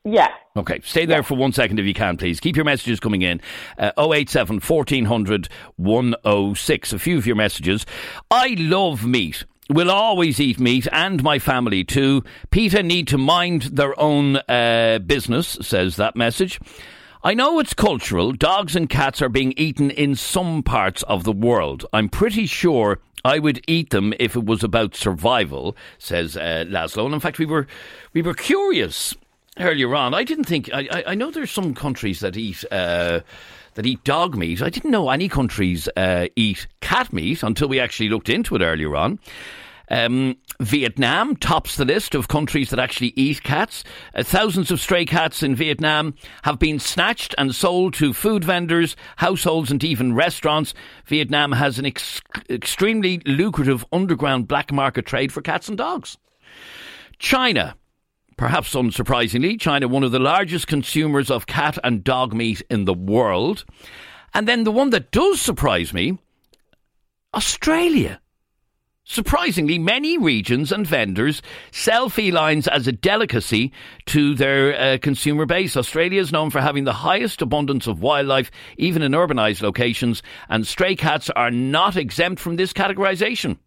Yeah. 0.10 0.30
Okay, 0.56 0.80
stay 0.86 1.06
there 1.06 1.18
yeah. 1.18 1.22
for 1.22 1.36
one 1.36 1.52
second 1.52 1.80
if 1.80 1.86
you 1.86 1.94
can, 1.94 2.16
please. 2.16 2.40
Keep 2.40 2.56
your 2.56 2.64
messages 2.64 3.00
coming 3.00 3.24
in. 3.24 3.42
Uh, 3.78 3.92
087 3.98 4.62
1400 4.62 5.50
106. 5.76 6.94
A 6.94 7.00
few 7.00 7.18
of 7.18 7.28
your 7.28 7.36
messages. 7.36 7.86
I 8.32 8.56
love 8.58 9.06
meat 9.06 9.44
will 9.70 9.92
always 9.92 10.40
eat 10.40 10.62
meat 10.62 10.88
and 10.94 11.22
my 11.22 11.40
family 11.40 11.84
too. 11.84 12.24
PETA 12.52 12.84
need 12.84 13.06
to 13.10 13.18
mind 13.18 13.64
their 13.64 14.00
own 14.00 14.38
uh, 14.48 15.00
business, 15.06 15.58
says 15.62 15.98
that 15.98 16.16
message. 16.16 16.58
I 17.22 17.34
know 17.34 17.60
it's 17.60 17.74
cultural. 17.74 18.32
Dogs 18.32 18.78
and 18.78 18.90
cats 18.90 19.22
are 19.22 19.28
being 19.28 19.54
eaten 19.58 19.92
in 19.92 20.16
some 20.16 20.64
parts 20.64 21.04
of 21.04 21.26
the 21.26 21.34
world. 21.34 21.86
I'm 21.92 22.08
pretty 22.08 22.46
sure 22.46 23.02
I 23.26 23.40
would 23.40 23.62
eat 23.68 23.90
them 23.90 24.14
if 24.22 24.38
it 24.38 24.46
was 24.46 24.64
about 24.64 24.96
survival, 24.96 25.76
says 25.98 26.38
uh, 26.38 26.64
Laszlo. 26.70 27.04
And 27.04 27.14
in 27.14 27.20
fact, 27.20 27.38
we 27.38 27.46
were 27.46 27.68
we 28.14 28.22
were 28.22 28.34
curious 28.34 29.14
earlier 29.60 29.94
on. 29.96 30.14
I 30.14 30.24
didn't 30.24 30.46
think. 30.46 30.70
I, 30.74 31.04
I 31.08 31.16
know 31.16 31.32
there's 31.32 31.52
some 31.52 31.74
countries 31.74 32.20
that 32.22 32.38
eat. 32.38 32.64
Uh, 32.72 33.22
that 33.76 33.86
eat 33.86 34.04
dog 34.04 34.36
meat. 34.36 34.60
I 34.64 34.72
didn't 34.72 34.90
know 34.90 35.08
any 35.12 35.30
countries 35.30 35.88
uh, 35.96 36.30
eat 36.36 36.66
cat 36.82 37.14
meat 37.14 37.44
until 37.44 37.68
we 37.68 37.80
actually 37.80 38.10
looked 38.10 38.28
into 38.28 38.56
it 38.56 38.64
earlier 38.64 38.96
on. 38.96 39.20
Um, 39.90 40.38
Vietnam 40.60 41.36
tops 41.36 41.78
the 41.78 41.86
list 41.86 42.14
of 42.16 42.28
countries 42.28 42.72
that 42.72 42.80
actually 42.80 43.14
eat 43.16 43.44
cats. 43.44 43.84
Uh, 44.14 44.24
thousands 44.24 44.72
of 44.72 44.82
stray 44.82 45.06
cats 45.06 45.44
in 45.44 45.56
Vietnam 45.56 46.16
have 46.44 46.60
been 46.60 46.80
snatched 46.80 47.36
and 47.38 47.54
sold 47.56 47.94
to 47.94 48.14
food 48.14 48.44
vendors, 48.44 48.96
households, 49.16 49.72
and 49.72 49.84
even 49.84 50.14
restaurants. 50.14 50.74
Vietnam 51.06 51.52
has 51.52 51.80
an 51.80 51.86
ex- 51.86 52.22
extremely 52.50 53.20
lucrative 53.26 53.86
underground 53.94 54.48
black 54.48 54.74
market 54.74 55.06
trade 55.06 55.32
for 55.32 55.41
cats 55.41 55.70
and 55.70 55.78
dogs. 55.78 56.17
China. 57.20 57.76
Perhaps 58.38 58.76
unsurprisingly, 58.76 59.60
China, 59.60 59.88
one 59.88 60.04
of 60.04 60.12
the 60.12 60.19
largest 60.19 60.67
consumers 60.67 61.32
of 61.32 61.47
cat 61.47 61.78
and 61.84 62.04
dog 62.04 62.34
meat 62.34 62.62
in 62.69 62.86
the 62.86 62.93
world. 62.93 63.65
And 64.34 64.47
then 64.47 64.63
the 64.63 64.71
one 64.71 64.91
that 64.91 65.12
does 65.12 65.41
surprise 65.41 65.91
me 65.91 66.19
Australia. 67.34 68.21
Surprisingly, 69.10 69.80
many 69.80 70.17
regions 70.17 70.71
and 70.71 70.86
vendors 70.86 71.41
sell 71.71 72.10
felines 72.10 72.67
as 72.67 72.88
a 72.88 72.91
delicacy 72.91 73.71
to 74.06 74.36
their 74.36 74.80
uh, 74.80 74.97
consumer 75.02 75.45
base. 75.45 75.78
Australia 75.78 76.19
is 76.19 76.32
known 76.32 76.50
for 76.50 76.60
having 76.60 76.84
the 76.84 76.93
highest 76.93 77.41
abundance 77.41 77.88
of 77.88 78.02
wildlife, 78.02 78.52
even 78.78 79.02
in 79.02 79.13
urbanised 79.13 79.62
locations, 79.62 80.21
and 80.50 80.67
stray 80.67 80.95
cats 80.95 81.30
are 81.32 81.50
not 81.50 81.95
exempt 81.95 82.41
from 82.41 82.58
this 82.58 82.73
categorisation. 82.73 83.58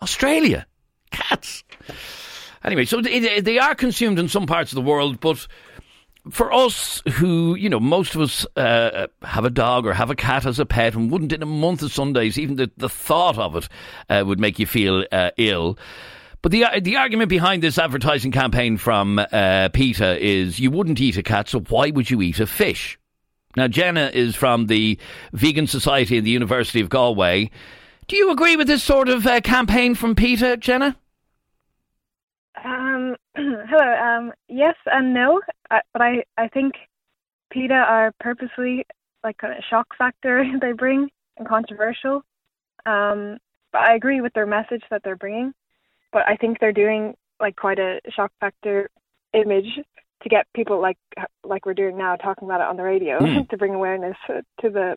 Australia, 0.00 0.66
cats. 1.10 1.62
Anyway, 2.64 2.84
so 2.84 3.00
they, 3.00 3.40
they 3.40 3.58
are 3.58 3.74
consumed 3.74 4.18
in 4.18 4.28
some 4.28 4.46
parts 4.46 4.72
of 4.72 4.76
the 4.76 4.82
world, 4.82 5.20
but 5.20 5.46
for 6.30 6.52
us 6.52 7.02
who, 7.12 7.54
you 7.54 7.68
know, 7.68 7.80
most 7.80 8.14
of 8.14 8.22
us 8.22 8.46
uh, 8.56 9.06
have 9.22 9.44
a 9.44 9.50
dog 9.50 9.86
or 9.86 9.92
have 9.92 10.10
a 10.10 10.14
cat 10.14 10.46
as 10.46 10.58
a 10.58 10.64
pet 10.64 10.94
and 10.94 11.10
wouldn't 11.10 11.32
in 11.32 11.42
a 11.42 11.46
month 11.46 11.82
of 11.82 11.92
Sundays, 11.92 12.38
even 12.38 12.56
the, 12.56 12.70
the 12.76 12.88
thought 12.88 13.38
of 13.38 13.56
it 13.56 13.68
uh, 14.08 14.24
would 14.26 14.40
make 14.40 14.58
you 14.58 14.66
feel 14.66 15.04
uh, 15.12 15.30
ill. 15.36 15.78
But 16.40 16.52
the 16.52 16.66
the 16.82 16.96
argument 16.96 17.30
behind 17.30 17.62
this 17.62 17.78
advertising 17.78 18.30
campaign 18.30 18.76
from 18.76 19.18
uh, 19.18 19.70
PETA 19.72 20.22
is 20.22 20.60
you 20.60 20.70
wouldn't 20.70 21.00
eat 21.00 21.16
a 21.16 21.22
cat, 21.22 21.48
so 21.48 21.60
why 21.60 21.90
would 21.90 22.10
you 22.10 22.20
eat 22.20 22.38
a 22.38 22.46
fish? 22.46 22.98
Now, 23.56 23.68
Jenna 23.68 24.10
is 24.12 24.34
from 24.34 24.66
the 24.66 24.98
Vegan 25.32 25.66
Society 25.66 26.18
in 26.18 26.24
the 26.24 26.30
University 26.30 26.80
of 26.80 26.90
Galway. 26.90 27.50
Do 28.08 28.16
you 28.16 28.30
agree 28.30 28.56
with 28.56 28.66
this 28.66 28.82
sort 28.82 29.08
of 29.08 29.26
uh, 29.26 29.40
campaign 29.40 29.94
from 29.94 30.14
PETA, 30.14 30.58
Jenna? 30.58 30.98
Um, 32.62 33.16
hello. 33.36 33.94
Um, 33.94 34.32
yes 34.48 34.76
and 34.86 35.14
no, 35.14 35.40
I, 35.70 35.80
but 35.92 36.02
I 36.02 36.24
I 36.36 36.48
think 36.48 36.74
PETA 37.50 37.74
are 37.74 38.12
purposely 38.20 38.86
like 39.22 39.42
a 39.42 39.62
shock 39.68 39.88
factor 39.96 40.44
they 40.60 40.72
bring 40.72 41.10
and 41.36 41.48
controversial. 41.48 42.22
Um, 42.86 43.38
but 43.72 43.82
I 43.82 43.94
agree 43.94 44.20
with 44.20 44.32
their 44.34 44.46
message 44.46 44.82
that 44.90 45.02
they're 45.02 45.16
bringing. 45.16 45.52
But 46.12 46.28
I 46.28 46.36
think 46.36 46.60
they're 46.60 46.72
doing 46.72 47.14
like 47.40 47.56
quite 47.56 47.78
a 47.78 48.00
shock 48.14 48.30
factor 48.38 48.88
image 49.32 49.80
to 50.22 50.28
get 50.28 50.46
people 50.54 50.80
like 50.80 50.98
like 51.44 51.66
we're 51.66 51.74
doing 51.74 51.98
now 51.98 52.16
talking 52.16 52.46
about 52.46 52.60
it 52.60 52.66
on 52.66 52.76
the 52.76 52.82
radio 52.82 53.18
mm. 53.18 53.48
to 53.50 53.56
bring 53.56 53.74
awareness 53.74 54.16
to 54.28 54.42
the 54.70 54.96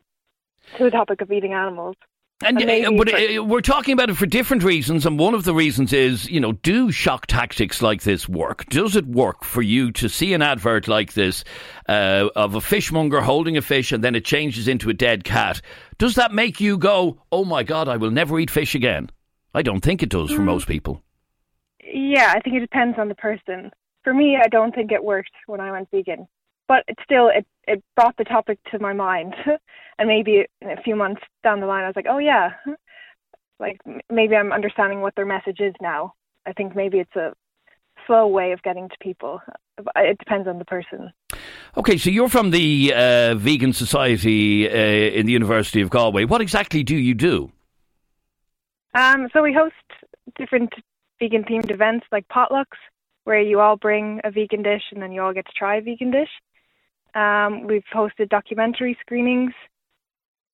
to 0.77 0.83
the 0.83 0.91
topic 0.91 1.21
of 1.21 1.31
eating 1.31 1.53
animals. 1.53 1.95
And, 2.45 2.57
uh, 2.61 2.91
but 2.91 3.11
uh, 3.11 3.43
we're 3.43 3.61
talking 3.61 3.93
about 3.93 4.11
it 4.11 4.13
for 4.15 4.27
different 4.27 4.61
reasons, 4.63 5.07
and 5.07 5.17
one 5.17 5.33
of 5.33 5.43
the 5.43 5.55
reasons 5.55 5.91
is, 5.91 6.29
you 6.29 6.39
know, 6.39 6.51
do 6.51 6.91
shock 6.91 7.25
tactics 7.25 7.81
like 7.81 8.03
this 8.03 8.29
work? 8.29 8.67
Does 8.67 8.95
it 8.95 9.07
work 9.07 9.43
for 9.43 9.63
you 9.63 9.91
to 9.93 10.07
see 10.07 10.35
an 10.35 10.43
advert 10.43 10.87
like 10.87 11.13
this 11.13 11.43
uh, 11.89 12.29
of 12.35 12.53
a 12.53 12.61
fishmonger 12.61 13.21
holding 13.21 13.57
a 13.57 13.61
fish 13.63 13.91
and 13.91 14.03
then 14.03 14.13
it 14.13 14.23
changes 14.23 14.67
into 14.67 14.91
a 14.91 14.93
dead 14.93 15.23
cat? 15.23 15.61
Does 15.97 16.13
that 16.15 16.31
make 16.31 16.61
you 16.61 16.77
go, 16.77 17.19
"Oh 17.31 17.43
my 17.43 17.63
God, 17.63 17.87
I 17.87 17.97
will 17.97 18.11
never 18.11 18.39
eat 18.39 18.51
fish 18.51 18.75
again"? 18.75 19.09
I 19.55 19.63
don't 19.63 19.81
think 19.81 20.03
it 20.03 20.09
does 20.09 20.29
for 20.29 20.41
mm. 20.41 20.45
most 20.45 20.67
people. 20.67 21.01
Yeah, 21.83 22.33
I 22.35 22.39
think 22.41 22.57
it 22.57 22.59
depends 22.59 22.99
on 22.99 23.09
the 23.09 23.15
person. 23.15 23.71
For 24.03 24.13
me, 24.13 24.37
I 24.39 24.47
don't 24.49 24.75
think 24.75 24.91
it 24.91 25.03
worked 25.03 25.31
when 25.47 25.59
I 25.59 25.71
went 25.71 25.89
vegan 25.89 26.27
but 26.67 26.83
it 26.87 26.97
still 27.03 27.29
it 27.29 27.45
it 27.67 27.83
brought 27.95 28.15
the 28.17 28.23
topic 28.23 28.59
to 28.71 28.79
my 28.79 28.93
mind. 28.93 29.35
And 29.99 30.07
maybe 30.07 30.45
a 30.61 30.79
few 30.83 30.95
months 30.95 31.23
down 31.43 31.59
the 31.59 31.65
line 31.65 31.83
i 31.83 31.87
was 31.87 31.95
like 31.95 32.05
oh 32.07 32.19
yeah. 32.19 32.51
Like 33.59 33.81
maybe 34.11 34.35
i'm 34.35 34.51
understanding 34.51 35.01
what 35.01 35.15
their 35.15 35.25
message 35.25 35.59
is 35.59 35.73
now. 35.81 36.13
I 36.45 36.53
think 36.53 36.75
maybe 36.75 36.99
it's 36.99 37.15
a 37.15 37.33
slow 38.05 38.27
way 38.27 38.51
of 38.51 38.61
getting 38.61 38.89
to 38.89 38.95
people. 39.01 39.41
It 39.95 40.19
depends 40.19 40.47
on 40.47 40.59
the 40.59 40.65
person. 40.65 41.11
Okay 41.75 41.97
so 41.97 42.11
you're 42.11 42.29
from 42.29 42.51
the 42.51 42.93
uh, 42.95 43.33
vegan 43.33 43.73
society 43.73 44.69
uh, 44.69 45.17
in 45.19 45.25
the 45.25 45.31
university 45.31 45.81
of 45.81 45.89
galway. 45.89 46.25
What 46.25 46.41
exactly 46.41 46.83
do 46.83 46.95
you 46.95 47.15
do? 47.15 47.51
Um, 48.93 49.29
so 49.33 49.41
we 49.41 49.51
host 49.51 49.73
different 50.37 50.73
vegan 51.19 51.43
themed 51.43 51.71
events 51.71 52.05
like 52.11 52.27
potlucks 52.27 52.77
where 53.23 53.41
you 53.41 53.59
all 53.59 53.77
bring 53.77 54.21
a 54.23 54.29
vegan 54.29 54.61
dish 54.61 54.83
and 54.91 55.01
then 55.01 55.11
you 55.11 55.21
all 55.21 55.33
get 55.33 55.45
to 55.47 55.51
try 55.57 55.77
a 55.77 55.81
vegan 55.81 56.11
dish 56.11 56.29
um, 57.17 57.65
we've 57.65 57.83
hosted 57.93 58.29
documentary 58.29 58.95
screenings, 59.01 59.53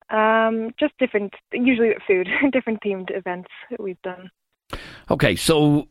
um, 0.09 0.73
just 0.79 0.97
different, 0.97 1.33
usually 1.51 1.89
food, 2.07 2.29
different 2.51 2.81
themed 2.81 3.15
events 3.15 3.49
that 3.69 3.81
we've 3.81 4.01
done. 4.01 4.31
Okay, 5.11 5.35
so 5.35 5.87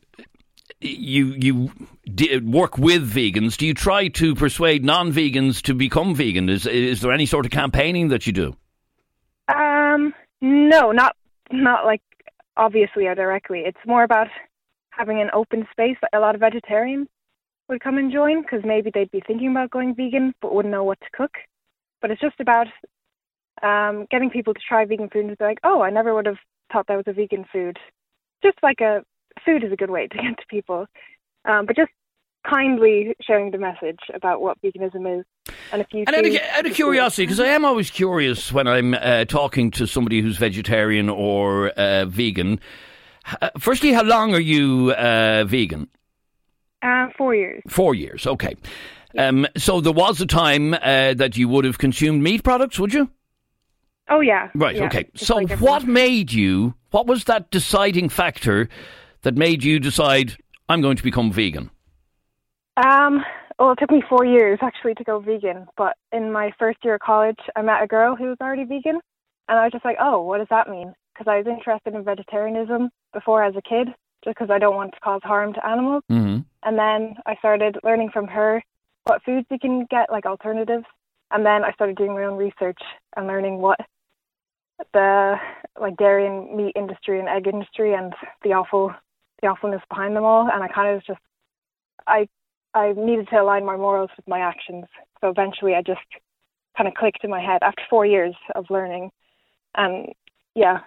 you 0.81 1.27
you 1.27 1.71
work 2.43 2.77
with 2.77 3.09
vegans. 3.09 3.55
Do 3.57 3.67
you 3.67 3.73
try 3.73 4.07
to 4.09 4.33
persuade 4.33 4.83
non-vegans 4.83 5.61
to 5.63 5.75
become 5.75 6.15
vegan? 6.15 6.49
Is 6.49 6.65
is 6.65 7.01
there 7.01 7.13
any 7.13 7.27
sort 7.27 7.45
of 7.45 7.51
campaigning 7.51 8.09
that 8.09 8.25
you 8.25 8.33
do? 8.33 8.55
Um, 9.47 10.13
no, 10.41 10.91
not 10.91 11.15
not 11.51 11.85
like 11.85 12.01
obviously 12.57 13.05
or 13.05 13.15
directly. 13.15 13.59
It's 13.65 13.77
more 13.85 14.03
about 14.03 14.27
having 14.89 15.21
an 15.21 15.29
open 15.33 15.67
space 15.71 15.97
a 16.13 16.19
lot 16.19 16.35
of 16.35 16.41
vegetarians 16.41 17.07
would 17.69 17.81
come 17.81 17.97
and 17.97 18.11
join 18.11 18.41
because 18.41 18.61
maybe 18.65 18.91
they'd 18.93 19.11
be 19.11 19.21
thinking 19.25 19.51
about 19.51 19.71
going 19.71 19.95
vegan 19.95 20.33
but 20.41 20.53
wouldn't 20.53 20.71
know 20.71 20.83
what 20.83 20.99
to 21.01 21.07
cook. 21.13 21.31
But 22.01 22.11
it's 22.11 22.21
just 22.21 22.39
about 22.39 22.67
um, 23.61 24.07
getting 24.11 24.29
people 24.29 24.53
to 24.53 24.59
try 24.67 24.85
vegan 24.85 25.09
food 25.09 25.25
and 25.25 25.37
be 25.37 25.43
like, 25.43 25.59
oh, 25.63 25.81
I 25.81 25.89
never 25.89 26.13
would 26.13 26.25
have 26.25 26.37
thought 26.71 26.87
that 26.87 26.97
was 26.97 27.05
a 27.07 27.13
vegan 27.13 27.45
food. 27.51 27.77
Just 28.43 28.57
like 28.61 28.81
a 28.81 29.03
food 29.45 29.63
is 29.63 29.71
a 29.71 29.75
good 29.75 29.89
way 29.89 30.07
to 30.07 30.17
get 30.21 30.37
to 30.37 30.45
people, 30.49 30.85
um, 31.45 31.65
but 31.65 31.75
just 31.75 31.91
kindly 32.49 33.15
sharing 33.21 33.51
the 33.51 33.57
message 33.57 33.99
about 34.13 34.41
what 34.41 34.57
veganism 34.61 35.19
is. 35.19 35.25
And 35.71 35.81
if 35.81 35.87
you 35.91 36.03
and 36.07 36.15
out 36.15 36.25
of, 36.25 36.35
out 36.35 36.65
of 36.65 36.73
curiosity, 36.73 37.23
because 37.23 37.39
I 37.39 37.47
am 37.47 37.65
always 37.65 37.89
curious 37.89 38.51
when 38.51 38.67
I'm 38.67 38.93
uh, 38.93 39.25
talking 39.25 39.71
to 39.71 39.87
somebody 39.87 40.21
who's 40.21 40.37
vegetarian 40.37 41.09
or 41.09 41.69
uh, 41.69 42.05
vegan. 42.05 42.59
Uh, 43.41 43.49
firstly, 43.57 43.93
how 43.93 44.03
long 44.03 44.33
are 44.33 44.39
you 44.39 44.91
uh, 44.91 45.45
vegan? 45.45 45.87
Uh, 46.83 47.07
four 47.17 47.33
years. 47.33 47.61
Four 47.67 47.95
years, 47.95 48.27
okay. 48.27 48.55
Um, 49.17 49.47
so 49.55 49.79
there 49.79 49.93
was 49.93 50.19
a 50.19 50.25
time 50.25 50.73
uh, 50.73 51.13
that 51.13 51.37
you 51.37 51.47
would 51.47 51.65
have 51.65 51.77
consumed 51.77 52.21
meat 52.21 52.43
products, 52.43 52.79
would 52.79 52.93
you? 52.93 53.09
Oh 54.09 54.19
yeah. 54.19 54.49
Right. 54.53 54.75
yeah, 54.75 54.85
okay. 54.85 55.09
So 55.15 55.35
like 55.35 55.59
what 55.59 55.85
made 55.85 56.33
you? 56.33 56.73
What 56.91 57.07
was 57.07 57.23
that 57.25 57.51
deciding 57.51 58.09
factor 58.09 58.67
that 59.21 59.35
made 59.35 59.63
you 59.63 59.79
decide 59.79 60.35
I'm 60.67 60.81
going 60.81 60.97
to 60.97 61.03
become 61.03 61.31
vegan? 61.31 61.69
Um. 62.77 63.23
Well, 63.59 63.71
it 63.71 63.79
took 63.79 63.91
me 63.91 64.03
four 64.09 64.25
years 64.25 64.59
actually 64.61 64.95
to 64.95 65.03
go 65.03 65.19
vegan, 65.19 65.67
but 65.77 65.95
in 66.11 66.31
my 66.31 66.51
first 66.57 66.79
year 66.83 66.95
of 66.95 67.01
college, 67.01 67.37
I 67.55 67.61
met 67.61 67.83
a 67.83 67.87
girl 67.87 68.15
who 68.15 68.25
was 68.25 68.37
already 68.41 68.63
vegan, 68.65 68.99
and 69.47 69.59
I 69.59 69.63
was 69.63 69.71
just 69.71 69.85
like, 69.85 69.97
oh, 70.01 70.23
what 70.23 70.39
does 70.39 70.47
that 70.49 70.67
mean? 70.67 70.91
Because 71.13 71.31
I 71.31 71.37
was 71.37 71.45
interested 71.47 71.93
in 71.93 72.03
vegetarianism 72.03 72.89
before 73.13 73.43
as 73.43 73.55
a 73.55 73.61
kid, 73.61 73.93
just 74.23 74.37
because 74.37 74.49
I 74.49 74.59
don't 74.59 74.75
want 74.75 74.93
to 74.93 74.99
cause 74.99 75.21
harm 75.23 75.53
to 75.53 75.65
animals. 75.65 76.03
Mm-hmm. 76.11 76.41
And 76.63 76.79
then 76.79 77.15
I 77.25 77.35
started 77.35 77.77
learning 77.83 78.09
from 78.11 78.27
her 78.27 78.63
what 79.03 79.23
foods 79.23 79.47
you 79.49 79.59
can 79.59 79.85
get, 79.89 80.11
like 80.11 80.25
alternatives. 80.25 80.85
And 81.31 81.45
then 81.45 81.63
I 81.63 81.71
started 81.73 81.97
doing 81.97 82.13
my 82.13 82.23
own 82.23 82.37
research 82.37 82.79
and 83.15 83.27
learning 83.27 83.57
what 83.57 83.79
the 84.93 85.35
like 85.79 85.97
dairy 85.97 86.27
and 86.27 86.55
meat 86.55 86.73
industry 86.75 87.19
and 87.19 87.27
egg 87.27 87.47
industry 87.47 87.93
and 87.93 88.13
the 88.43 88.53
awful 88.53 88.93
the 89.41 89.47
awfulness 89.47 89.81
behind 89.89 90.15
them 90.15 90.23
all. 90.23 90.49
And 90.51 90.63
I 90.63 90.67
kind 90.67 90.95
of 90.95 91.05
just 91.05 91.19
I 92.07 92.27
I 92.73 92.93
needed 92.95 93.27
to 93.29 93.41
align 93.41 93.65
my 93.65 93.75
morals 93.75 94.09
with 94.15 94.27
my 94.27 94.39
actions. 94.39 94.85
So 95.21 95.29
eventually, 95.29 95.75
I 95.75 95.81
just 95.81 96.01
kind 96.77 96.87
of 96.87 96.95
clicked 96.95 97.23
in 97.23 97.29
my 97.29 97.41
head 97.41 97.59
after 97.61 97.83
four 97.89 98.05
years 98.05 98.35
of 98.55 98.65
learning. 98.69 99.11
And 99.75 100.13
yeah, 100.55 100.79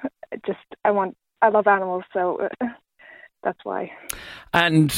just 0.46 0.58
I 0.84 0.90
want 0.90 1.16
I 1.42 1.48
love 1.48 1.66
animals, 1.66 2.04
so 2.12 2.48
that's 3.46 3.64
why. 3.64 3.92
And 4.52 4.92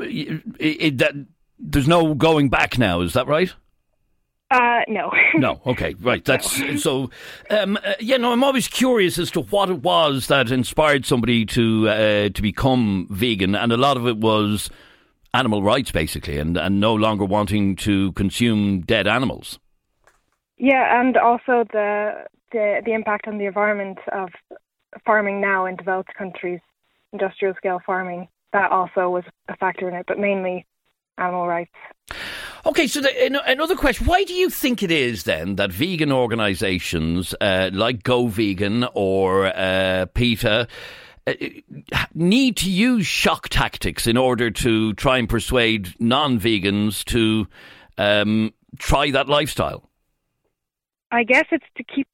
it, 0.00 0.42
it, 0.58 0.98
that 0.98 1.14
there's 1.56 1.86
no 1.86 2.14
going 2.14 2.48
back 2.48 2.76
now. 2.76 3.00
Is 3.00 3.12
that 3.12 3.28
right? 3.28 3.54
Uh, 4.50 4.80
no. 4.88 5.12
no. 5.36 5.60
Okay. 5.64 5.94
Right. 6.00 6.24
That's 6.24 6.58
no. 6.58 6.76
so. 6.76 7.10
Um, 7.48 7.76
uh, 7.76 7.94
yeah. 8.00 8.16
No. 8.16 8.32
I'm 8.32 8.42
always 8.42 8.66
curious 8.66 9.18
as 9.20 9.30
to 9.30 9.42
what 9.42 9.70
it 9.70 9.82
was 9.82 10.26
that 10.26 10.50
inspired 10.50 11.06
somebody 11.06 11.46
to 11.46 11.88
uh, 11.88 12.28
to 12.30 12.42
become 12.42 13.06
vegan, 13.08 13.54
and 13.54 13.70
a 13.70 13.76
lot 13.76 13.96
of 13.96 14.08
it 14.08 14.16
was 14.16 14.68
animal 15.32 15.62
rights, 15.62 15.92
basically, 15.92 16.38
and 16.38 16.56
and 16.56 16.80
no 16.80 16.94
longer 16.94 17.24
wanting 17.24 17.76
to 17.76 18.10
consume 18.12 18.80
dead 18.80 19.06
animals. 19.06 19.60
Yeah, 20.58 21.00
and 21.00 21.16
also 21.16 21.64
the 21.72 22.24
the 22.50 22.82
the 22.84 22.92
impact 22.94 23.28
on 23.28 23.38
the 23.38 23.46
environment 23.46 23.98
of 24.12 24.30
farming 25.06 25.40
now 25.40 25.66
in 25.66 25.76
developed 25.76 26.12
countries, 26.18 26.60
industrial 27.12 27.54
scale 27.56 27.80
farming. 27.84 28.28
That 28.52 28.70
also 28.70 29.08
was 29.08 29.24
a 29.48 29.56
factor 29.56 29.88
in 29.88 29.94
it, 29.94 30.04
but 30.06 30.18
mainly 30.18 30.66
animal 31.18 31.46
rights. 31.46 31.72
Okay, 32.64 32.86
so 32.86 33.00
the, 33.00 33.42
another 33.46 33.74
question: 33.74 34.06
Why 34.06 34.24
do 34.24 34.34
you 34.34 34.50
think 34.50 34.82
it 34.82 34.90
is 34.90 35.24
then 35.24 35.56
that 35.56 35.72
vegan 35.72 36.12
organisations 36.12 37.34
uh, 37.40 37.70
like 37.72 38.02
Go 38.02 38.28
Vegan 38.28 38.86
or 38.94 39.46
uh, 39.46 40.06
PETA 40.14 40.68
uh, 41.26 41.32
need 42.14 42.56
to 42.58 42.70
use 42.70 43.06
shock 43.06 43.48
tactics 43.48 44.06
in 44.06 44.16
order 44.16 44.50
to 44.50 44.92
try 44.94 45.18
and 45.18 45.28
persuade 45.28 45.94
non-vegans 45.98 47.04
to 47.04 47.46
um, 47.98 48.52
try 48.78 49.10
that 49.10 49.28
lifestyle? 49.28 49.88
I 51.10 51.24
guess 51.24 51.44
it's 51.50 51.64
to 51.76 51.84
keep 51.84 52.08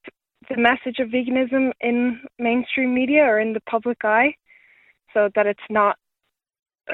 the 0.50 0.56
message 0.56 0.98
of 0.98 1.08
veganism 1.08 1.72
in 1.80 2.20
mainstream 2.38 2.94
media 2.94 3.22
or 3.22 3.38
in 3.38 3.52
the 3.52 3.60
public 3.60 4.04
eye, 4.04 4.34
so 5.18 5.28
that 5.34 5.46
it's 5.46 5.60
not 5.68 5.96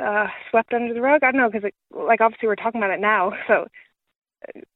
uh, 0.00 0.26
swept 0.50 0.72
under 0.72 0.94
the 0.94 1.00
rug. 1.00 1.22
I 1.22 1.30
don't 1.30 1.40
know 1.40 1.50
because, 1.50 1.70
like, 1.90 2.20
obviously 2.20 2.48
we're 2.48 2.56
talking 2.56 2.80
about 2.80 2.90
it 2.90 3.00
now, 3.00 3.32
so 3.46 3.66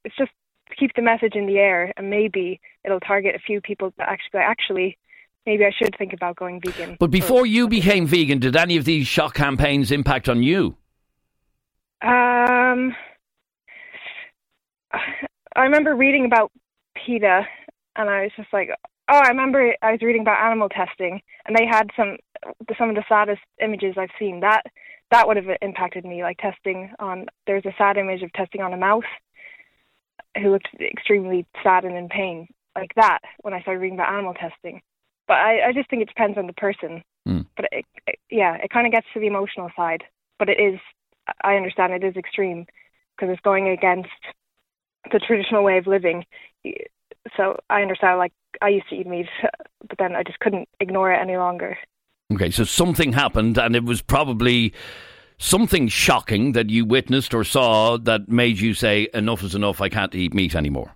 it's 0.05 0.17
just 0.17 0.31
keep 0.79 0.91
the 0.95 1.03
message 1.03 1.35
in 1.35 1.47
the 1.47 1.59
air, 1.59 1.93
and 1.97 2.11
maybe 2.11 2.61
it'll 2.85 3.01
target 3.01 3.35
a 3.35 3.39
few 3.39 3.61
people 3.61 3.93
that 3.97 4.09
actually, 4.09 4.41
actually, 4.41 4.99
maybe 5.47 5.65
I 5.65 5.71
should 5.77 5.97
think 5.97 6.13
about 6.13 6.37
going 6.37 6.61
vegan. 6.61 6.97
But 7.01 7.11
before 7.11 7.47
you 7.47 7.69
became 7.69 8.07
vegan, 8.07 8.39
did 8.39 8.55
any 8.55 8.77
of 8.77 8.85
these 8.85 9.07
shock 9.07 9.35
campaigns 9.35 9.91
impact 9.91 10.29
on 10.29 10.43
you? 10.43 10.77
Um, 12.03 12.95
I 14.93 15.63
remember 15.63 15.97
reading 15.97 16.27
about 16.27 16.53
PETA, 16.95 17.47
and 17.97 18.11
I 18.11 18.23
was 18.23 18.31
just 18.37 18.53
like, 18.53 18.69
oh, 19.11 19.19
I 19.19 19.29
remember 19.29 19.75
I 19.83 19.93
was 19.93 20.03
reading 20.03 20.21
about 20.21 20.45
animal 20.45 20.69
testing, 20.69 21.21
and 21.47 21.57
they 21.57 21.67
had 21.67 21.89
some 21.97 22.19
some 22.79 22.91
of 22.91 22.95
the 22.95 23.05
saddest 23.09 23.41
images 23.63 23.95
I've 23.99 24.11
seen. 24.19 24.41
That 24.41 24.63
that 25.11 25.27
would 25.27 25.37
have 25.37 25.57
impacted 25.63 26.05
me, 26.05 26.23
like 26.23 26.39
testing 26.39 26.93
on. 26.99 27.27
There's 27.47 27.65
a 27.67 27.75
sad 27.79 27.97
image 27.97 28.23
of 28.23 28.33
testing 28.33 28.61
on 28.61 28.73
a 28.73 28.77
mouse 28.77 29.05
who 30.37 30.51
looked 30.53 30.69
extremely 30.81 31.47
sad 31.63 31.85
and 31.85 31.97
in 31.97 32.09
pain, 32.09 32.49
like 32.77 32.95
that. 32.97 33.19
When 33.43 33.55
I 33.55 33.61
started 33.63 33.81
reading 33.81 33.99
about 33.99 34.13
animal 34.13 34.35
testing, 34.35 34.81
but 35.27 35.39
I, 35.39 35.69
I 35.69 35.73
just 35.73 35.91
think 35.91 36.03
it 36.03 36.09
depends 36.09 36.39
on 36.39 36.47
the 36.47 36.53
person. 36.55 37.03
Mm. 37.27 37.47
But 37.57 37.67
it, 37.73 37.85
it, 38.07 38.19
yeah, 38.31 38.55
it 38.57 38.71
kind 38.71 38.87
of 38.87 38.93
gets 38.93 39.07
to 39.15 39.21
the 39.21 39.27
emotional 39.27 39.71
side. 39.77 40.05
But 40.39 40.49
it 40.49 40.61
is, 40.61 40.79
I 41.43 41.57
understand, 41.57 41.93
it 41.93 42.05
is 42.05 42.17
extreme 42.17 42.67
because 43.17 43.33
it's 43.33 43.43
going 43.43 43.69
against 43.69 44.09
the 45.13 45.19
traditional 45.19 45.65
way 45.65 45.79
of 45.79 45.87
living. 45.87 46.25
So 47.37 47.59
I 47.69 47.83
understand. 47.83 48.19
Like 48.19 48.33
I 48.63 48.69
used 48.69 48.89
to 48.91 48.97
eat 48.97 49.07
meat, 49.07 49.27
but 49.87 49.99
then 49.99 50.15
I 50.15 50.23
just 50.23 50.39
couldn't 50.41 50.69
ignore 50.81 51.13
it 51.13 51.21
any 51.21 51.37
longer. 51.37 51.77
Okay, 52.33 52.51
so 52.51 52.65
something 52.65 53.15
happened, 53.15 53.57
and 53.57 53.75
it 53.75 53.85
was 53.85 54.03
probably 54.03 54.75
something 55.39 55.89
shocking 55.89 56.53
that 56.53 56.69
you 56.69 56.85
witnessed 56.85 57.33
or 57.33 57.43
saw 57.43 57.97
that 57.97 58.29
made 58.29 58.59
you 58.59 58.75
say, 58.75 59.09
"Enough 59.15 59.43
is 59.43 59.55
enough. 59.55 59.81
I 59.81 59.89
can't 59.89 60.15
eat 60.15 60.35
meat 60.35 60.55
anymore." 60.55 60.95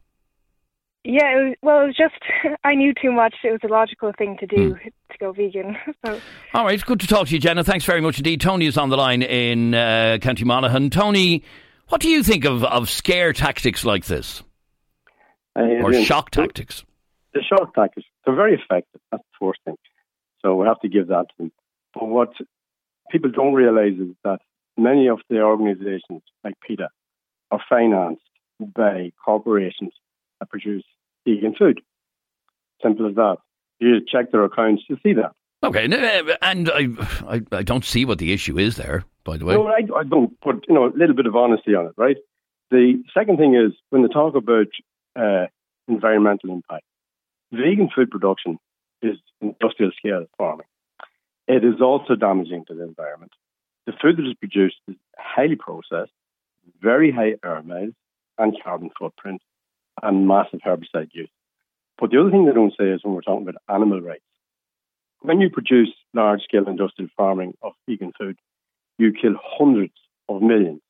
Yeah, 1.05 1.33
it 1.33 1.49
was, 1.49 1.57
well, 1.63 1.81
it 1.83 1.87
was 1.87 1.97
just 1.97 2.59
I 2.65 2.75
knew 2.75 2.93
too 3.01 3.13
much. 3.13 3.35
It 3.45 3.51
was 3.51 3.61
a 3.65 3.73
logical 3.73 4.13
thing 4.17 4.37
to 4.41 4.47
do 4.47 4.75
mm. 4.75 4.85
to 4.85 5.19
go 5.19 5.33
vegan. 5.33 5.77
So. 6.05 6.21
All 6.53 6.65
right, 6.65 6.85
good 6.85 7.01
to 7.01 7.07
talk 7.07 7.29
to 7.29 7.33
you, 7.33 7.41
Jenna. 7.41 7.65
Thanks 7.65 7.85
very 7.85 8.01
much 8.01 8.19
indeed. 8.19 8.41
Tony 8.41 8.67
is 8.67 8.77
on 8.77 8.91
the 8.91 8.97
line 8.97 9.23
in 9.23 9.73
uh, 9.73 10.19
County 10.21 10.45
Monaghan. 10.45 10.91
Tony, 10.91 11.45
what 11.89 12.01
do 12.01 12.09
you 12.09 12.23
think 12.23 12.45
of, 12.45 12.65
of 12.65 12.91
scare 12.91 13.33
tactics 13.33 13.85
like 13.85 14.05
this? 14.05 14.43
Uh, 15.57 15.63
or 15.83 15.93
shock 15.95 16.31
tactics? 16.31 16.85
The 17.35 17.43
shock 17.43 17.75
tactics, 17.75 18.07
they're 18.27 18.35
very 18.35 18.55
effective. 18.55 19.01
That's 19.11 19.23
the 19.23 19.47
first 19.47 19.61
thing. 19.65 19.77
So 20.43 20.55
we 20.57 20.67
have 20.67 20.81
to 20.81 20.89
give 20.89 21.09
that 21.09 21.27
to 21.29 21.35
them. 21.39 21.53
But 21.95 22.09
what 22.09 22.33
people 23.11 23.31
don't 23.31 23.55
realize 23.55 23.99
is 23.99 24.15
that 24.25 24.41
many 24.77 25.09
of 25.09 25.21
the 25.29 25.41
organizations 25.41 26.23
like 26.43 26.55
PETA 26.67 26.89
are 27.51 27.61
financed 27.69 28.23
by 28.61 29.13
corporations 29.25 29.93
that 30.41 30.51
produce 30.51 30.85
vegan 31.27 31.55
food. 31.59 31.81
Simple 32.83 33.09
as 33.09 33.15
that. 33.15 33.37
You 33.79 34.01
check 34.07 34.33
their 34.33 34.45
accounts 34.45 34.85
to 34.89 34.97
see 35.03 35.13
that. 35.15 35.33
Okay, 35.65 35.85
and 36.43 36.71
I, 36.71 36.89
I, 37.29 37.43
I 37.53 37.63
don't 37.63 37.85
see 37.85 38.05
what 38.05 38.19
the 38.19 38.33
issue 38.33 38.59
is 38.59 38.77
there. 38.77 39.05
By 39.25 39.37
the 39.37 39.45
way, 39.45 39.55
no, 39.55 39.69
I, 39.69 39.83
I 39.97 40.03
don't. 40.03 40.37
But 40.45 40.67
you 40.69 40.75
know, 40.75 40.87
a 40.87 40.93
little 40.97 41.15
bit 41.15 41.27
of 41.27 41.37
honesty 41.37 41.75
on 41.77 41.87
it, 41.87 41.93
right? 41.97 42.17
The 42.73 43.03
second 43.15 43.37
thing 43.37 43.55
is 43.55 43.73
when 43.91 44.03
they 44.03 44.09
talk 44.09 44.35
about 44.35 44.67
uh, 45.15 45.47
environmental 45.87 46.51
impact, 46.51 46.85
vegan 47.53 47.91
food 47.95 48.11
production 48.11 48.59
is 49.03 49.19
industrial 49.41 49.93
scale 49.97 50.27
farming. 50.39 50.67
It 51.49 51.65
is 51.65 51.81
also 51.81 52.15
damaging 52.15 52.65
to 52.69 52.75
the 52.75 52.85
environment. 52.85 53.33
The 53.87 53.93
food 54.01 54.17
that 54.17 54.29
is 54.29 54.35
produced 54.35 54.77
is 54.89 54.97
highly 55.19 55.57
processed, 55.57 56.13
very 56.81 57.11
high 57.11 57.35
air 57.45 57.63
miles 57.63 57.95
and 58.39 58.57
carbon 58.63 58.91
footprint, 58.99 59.43
and 60.03 60.27
massive 60.27 60.61
herbicide 60.65 61.11
use. 61.13 61.29
But 61.99 62.11
the 62.11 62.21
other 62.21 62.31
thing 62.31 62.47
they 62.47 62.53
don't 62.53 62.75
say 62.79 62.89
is 62.89 63.01
when 63.03 63.15
we're 63.15 63.23
talking 63.23 63.47
about 63.47 63.61
animal 63.69 64.01
rights, 64.01 64.25
when 65.21 65.41
you 65.41 65.51
produce 65.51 65.91
large 66.15 66.43
scale 66.43 66.67
industrial 66.67 67.11
farming 67.17 67.55
of 67.63 67.73
vegan 67.89 68.13
food, 68.19 68.39
you 68.99 69.13
kill 69.13 69.35
hundreds 69.41 69.95
of 70.29 70.43
millions 70.43 70.81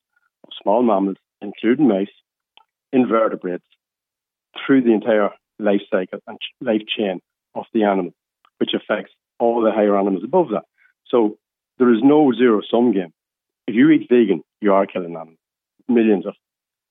of 0.44 0.51
small 0.62 0.83
mammals, 0.83 1.18
including 1.40 1.88
mice, 1.88 2.09
invertebrates, 2.92 3.64
through 4.64 4.83
the 4.83 4.92
entire 4.92 5.31
life 5.59 5.83
cycle 5.90 6.20
and 6.27 6.38
life 6.61 6.83
chain 6.87 7.20
of 7.55 7.65
the 7.73 7.85
animal, 7.85 8.12
which 8.59 8.71
affects 8.75 9.12
all 9.38 9.62
the 9.62 9.73
higher 9.73 9.99
animals 9.99 10.25
above 10.25 10.49
that. 10.51 10.65
So 11.07 11.37
there 11.79 11.93
is 11.93 12.01
no 12.03 12.33
zero 12.33 12.61
sum 12.69 12.93
game. 12.93 13.12
If 13.67 13.75
you 13.75 13.91
eat 13.91 14.09
vegan, 14.09 14.43
you 14.61 14.73
are 14.73 14.87
killing 14.87 15.17
animals, 15.17 15.38
millions 15.88 16.27
of. 16.27 16.35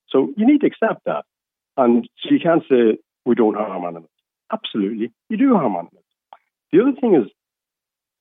So 0.10 0.34
you 0.38 0.46
need 0.46 0.62
to 0.62 0.68
accept 0.68 1.06
that. 1.06 1.24
And 1.78 2.08
so 2.22 2.30
you 2.34 2.40
can't 2.40 2.64
say 2.70 2.98
we 3.26 3.36
don't 3.36 3.56
harm 3.56 3.86
animals. 3.86 4.12
Absolutely, 4.52 5.12
you 5.30 5.38
do 5.38 5.56
harm 5.56 5.74
animals. 5.74 6.04
The 6.72 6.82
other 6.82 6.94
thing 7.00 7.16
is, 7.16 7.30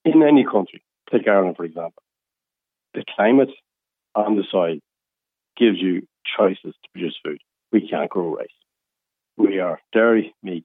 in 0.04 0.22
any 0.22 0.44
country, 0.44 0.82
take 1.10 1.26
Ireland 1.28 1.56
for 1.56 1.64
example, 1.64 2.02
the 2.94 3.04
climate 3.14 3.50
and 4.14 4.38
the 4.38 4.44
soil 4.50 4.78
gives 5.56 5.78
you 5.80 6.06
choices 6.36 6.74
to 6.82 6.90
produce 6.92 7.16
food. 7.24 7.40
We 7.72 7.88
can't 7.88 8.10
grow 8.10 8.34
rice. 8.36 8.48
We 9.36 9.58
are 9.58 9.80
dairy, 9.92 10.34
meat, 10.42 10.64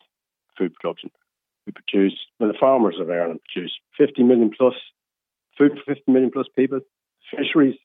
food 0.57 0.73
production. 0.73 1.11
We 1.65 1.73
produce, 1.73 2.13
well, 2.39 2.51
the 2.51 2.57
farmers 2.59 2.97
of 2.99 3.09
Ireland 3.09 3.39
produce 3.51 3.73
50 3.97 4.23
million 4.23 4.51
plus 4.55 4.75
food 5.57 5.71
for 5.73 5.95
50 5.95 6.11
million 6.11 6.31
plus 6.31 6.47
people. 6.55 6.79
Fisheries, 7.35 7.75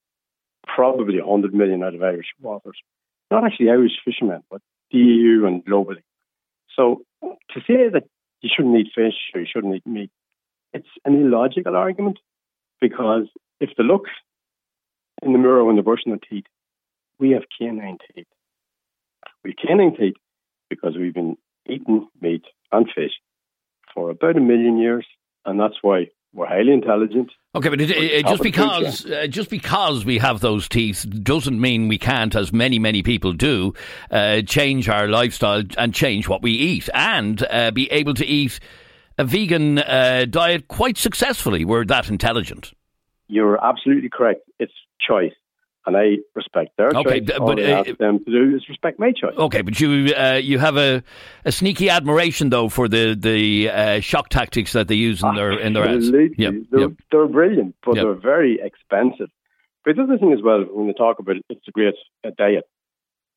probably 0.67 1.21
100 1.21 1.55
million 1.55 1.83
out 1.83 1.95
of 1.95 2.03
Irish 2.03 2.27
waters. 2.41 2.79
Not 3.31 3.45
actually 3.45 3.71
Irish 3.71 3.93
fishermen, 4.05 4.43
but 4.51 4.61
the 4.91 4.99
EU 4.99 5.47
and 5.47 5.65
globally. 5.65 6.03
So 6.77 7.03
to 7.23 7.61
say 7.67 7.89
that 7.93 8.05
you 8.43 8.51
shouldn't 8.55 8.77
eat 8.77 8.93
fish 8.95 9.15
or 9.35 9.41
you 9.41 9.47
shouldn't 9.51 9.75
eat 9.77 9.87
meat, 9.87 10.11
it's 10.73 10.89
an 11.05 11.15
illogical 11.15 11.77
argument 11.77 12.19
because 12.81 13.27
if 13.61 13.71
they 13.77 13.85
look 13.85 14.05
in 15.23 15.33
the 15.33 15.39
mirror 15.39 15.65
when 15.65 15.77
they're 15.77 15.83
brushing 15.83 16.13
their 16.13 16.21
teeth, 16.31 16.45
we 17.19 17.31
have 17.31 17.43
canine 17.59 17.99
teeth. 18.15 18.27
We 19.45 19.51
have 19.51 19.69
canine 19.69 19.97
teeth 19.97 20.15
because 20.69 20.97
we've 20.97 21.15
been 21.15 21.37
eating 21.67 22.09
meat 22.21 22.45
and 22.73 22.87
fish 22.95 23.13
for 23.95 24.11
about 24.11 24.37
a 24.37 24.41
million 24.41 24.79
years, 24.79 25.07
and 25.45 25.59
that's 25.59 25.77
why 25.83 26.09
we're 26.33 26.47
highly 26.47 26.73
intelligent. 26.73 27.31
Okay, 27.55 27.69
but 27.69 27.81
it, 27.81 27.91
it, 27.91 28.27
just 28.27 28.43
because 28.43 29.07
uh, 29.07 29.27
just 29.29 29.51
because 29.51 30.05
we 30.05 30.19
have 30.19 30.41
those 30.41 30.69
teeth 30.69 31.05
doesn't 31.23 31.61
mean 31.61 31.89
we 31.89 31.99
can't, 31.99 32.35
as 32.37 32.53
many 32.53 32.79
many 32.79 33.03
people 33.03 33.33
do, 33.33 33.75
uh, 34.11 34.43
change 34.43 34.89
our 34.89 35.09
lifestyle 35.09 35.63
and 35.77 35.95
change 35.95 36.29
what 36.29 36.43
we 36.43 36.53
eat, 36.53 36.89
and 36.95 37.45
uh, 37.51 37.71
be 37.71 37.91
able 37.91 38.15
to 38.15 38.27
eat 38.27 38.61
a 39.19 39.25
vegan 39.25 39.79
uh, 39.79 40.27
diet 40.31 40.69
quite 40.69 40.97
successfully. 40.97 41.65
We're 41.65 41.85
that 41.87 42.09
intelligent. 42.09 42.73
You're 43.29 43.63
absolutely 43.65 44.09
correct. 44.09 44.49
It's 44.59 44.73
choice 45.01 45.33
and 45.87 45.97
I 45.97 46.19
respect 46.35 46.77
their 46.77 46.89
okay, 46.89 47.21
choice. 47.21 47.39
All 47.39 47.47
but 47.47 47.61
I 47.61 47.71
ask 47.71 47.97
them 47.97 48.25
to 48.25 48.31
do 48.31 48.57
is 48.57 48.69
respect 48.69 48.99
my 48.99 49.13
choice. 49.13 49.35
Okay, 49.37 49.63
but 49.63 49.81
you 49.81 50.15
uh, 50.15 50.35
you 50.43 50.59
have 50.59 50.77
a, 50.77 51.03
a 51.45 51.53
sneaky 51.53 51.89
admiration 51.91 52.51
though 52.51 52.69
for 52.69 52.89
the 52.89 53.15
the 53.15 53.71
uh, 53.71 54.01
shock 54.01 54.29
tactics 54.29 54.73
that 54.75 54.89
they 54.89 54.95
use 54.95 55.23
in 55.23 55.35
their 55.35 55.59
in 55.59 55.73
their 55.73 55.89
ads. 55.89 56.11
Yep, 56.11 56.55
they're, 56.71 56.81
yep. 56.81 56.91
they're 57.11 57.29
brilliant, 57.29 57.75
but 57.85 57.97
yep. 57.97 58.05
they're 58.05 58.15
very 58.15 58.61
expensive. 58.63 59.31
But 59.85 59.97
the 59.97 60.03
other 60.03 60.19
thing 60.19 60.33
as 60.33 60.43
well, 60.43 60.65
when 60.71 60.87
we 60.87 60.93
talk 60.93 61.19
about 61.19 61.37
it, 61.37 61.45
it's 61.49 61.67
a 61.67 61.71
great 61.71 61.95
uh, 62.25 62.31
diet, 62.37 62.65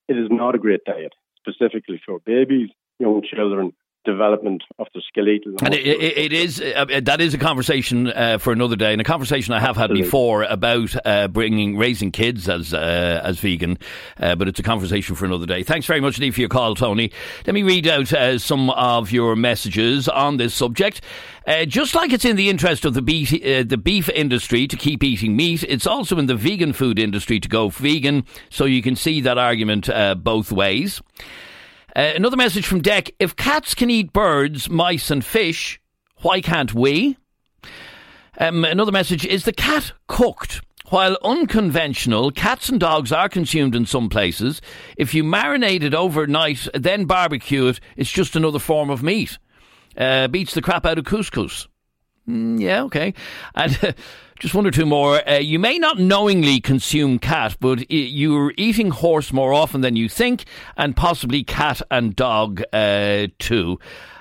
it 0.09 0.17
is 0.17 0.27
not 0.29 0.55
a 0.55 0.57
great 0.57 0.81
diet 0.85 1.13
specifically 1.37 2.01
for 2.05 2.19
babies, 2.25 2.69
young 2.99 3.21
children, 3.23 3.73
development 4.05 4.63
of 4.79 4.87
the 4.93 5.01
skeletal. 5.07 5.55
And 5.63 5.73
it, 5.73 5.85
it, 5.85 6.17
it 6.17 6.33
is 6.33 6.61
uh, 6.61 6.85
that 7.03 7.21
is 7.21 7.33
a 7.33 7.37
conversation 7.37 8.07
uh, 8.07 8.37
for 8.37 8.51
another 8.51 8.75
day, 8.75 8.91
and 8.91 9.01
a 9.01 9.03
conversation 9.03 9.53
I 9.53 9.59
have 9.59 9.77
Absolutely. 9.77 9.97
had 9.99 10.05
before 10.05 10.43
about 10.43 10.95
uh, 11.05 11.27
bringing 11.27 11.77
raising 11.77 12.11
kids 12.11 12.49
as 12.49 12.73
uh, 12.73 13.21
as 13.23 13.39
vegan, 13.39 13.77
uh, 14.19 14.35
but 14.35 14.47
it's 14.47 14.59
a 14.59 14.63
conversation 14.63 15.15
for 15.15 15.25
another 15.25 15.45
day. 15.45 15.63
Thanks 15.63 15.85
very 15.85 16.01
much, 16.01 16.19
Lee, 16.19 16.31
for 16.31 16.39
your 16.39 16.49
call, 16.49 16.75
Tony. 16.75 17.11
Let 17.45 17.53
me 17.53 17.63
read 17.63 17.87
out 17.87 18.11
uh, 18.13 18.37
some 18.39 18.69
of 18.71 19.11
your 19.11 19.35
messages 19.35 20.07
on 20.09 20.37
this 20.37 20.53
subject. 20.53 21.01
just 21.67 21.95
like 21.95 22.13
it's 22.13 22.25
in 22.25 22.35
the 22.35 22.49
interest 22.49 22.85
of 22.85 22.93
the 22.93 23.01
beef, 23.01 23.31
the 23.31 23.81
beef 23.81 24.09
industry 24.09 24.67
to 24.67 24.75
keep 24.75 25.03
eating 25.03 25.35
meat, 25.35 25.63
it's 25.63 25.87
also 25.87 26.17
in 26.17 26.25
the 26.25 26.35
vegan 26.35 26.73
food 26.73 26.99
industry 26.99 27.39
to 27.39 27.49
go 27.49 27.69
vegan. 27.69 28.25
So 28.49 28.65
you 28.65 28.81
can 28.81 28.95
see 28.95 29.21
that 29.21 29.37
argument 29.37 29.89
both 30.23 30.51
ways. 30.51 31.01
Uh, 31.95 32.13
another 32.15 32.37
message 32.37 32.65
from 32.65 32.81
Deck 32.81 33.11
If 33.19 33.35
cats 33.35 33.75
can 33.75 33.89
eat 33.89 34.11
birds, 34.13 34.67
mice, 34.67 35.11
and 35.11 35.23
fish, 35.23 35.79
why 36.21 36.41
can't 36.41 36.73
we? 36.73 37.17
Um, 38.39 38.65
another 38.65 38.91
message 38.91 39.25
Is 39.25 39.45
the 39.45 39.53
cat 39.53 39.93
cooked? 40.07 40.61
While 40.89 41.17
unconventional, 41.23 42.31
cats 42.31 42.69
and 42.69 42.79
dogs 42.79 43.11
are 43.11 43.29
consumed 43.29 43.75
in 43.75 43.85
some 43.85 44.09
places. 44.09 44.61
If 44.97 45.13
you 45.13 45.23
marinate 45.23 45.81
it 45.81 45.93
overnight, 45.93 46.67
then 46.73 47.05
barbecue 47.05 47.67
it, 47.67 47.79
it's 47.95 48.11
just 48.11 48.35
another 48.35 48.59
form 48.59 48.89
of 48.89 49.01
meat. 49.01 49.37
Uh, 49.95 50.27
beats 50.27 50.53
the 50.53 50.61
crap 50.61 50.85
out 50.85 50.97
of 50.97 51.05
couscous. 51.05 51.67
Mm, 52.27 52.59
yeah, 52.59 52.83
okay. 52.83 53.13
And 53.55 53.79
uh, 53.81 53.91
just 54.43 54.53
one 54.53 54.67
or 54.67 54.71
two 54.71 54.85
more. 54.85 55.25
Uh, 55.27 55.37
you 55.37 55.57
may 55.57 55.79
not 55.79 55.99
knowingly 55.99 56.59
consume 56.59 57.17
cat, 57.17 57.55
but 57.61 57.89
you're 57.89 58.51
eating 58.57 58.89
horse 58.89 59.31
more 59.31 59.53
often 59.53 59.79
than 59.79 59.95
you 59.95 60.09
think, 60.09 60.43
and 60.75 60.97
possibly 60.97 61.45
cat 61.45 61.81
and 61.89 62.13
dog 62.13 62.61
uh, 62.73 63.27
too. 63.39 63.79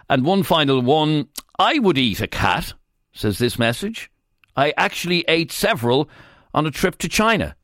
And 0.09 0.25
one 0.25 0.45
final 0.45 0.81
one. 0.81 1.29
I 1.59 1.81
would 1.81 1.99
eat 1.99 2.21
a 2.21 2.29
cat, 2.29 2.73
says 3.13 3.39
this 3.39 3.59
message. 3.59 4.13
I 4.57 4.73
actually 4.77 5.25
ate 5.27 5.51
several 5.51 6.09
on 6.55 6.67
a 6.67 6.71
trip 6.71 6.99
to 6.99 7.09
China. 7.09 7.57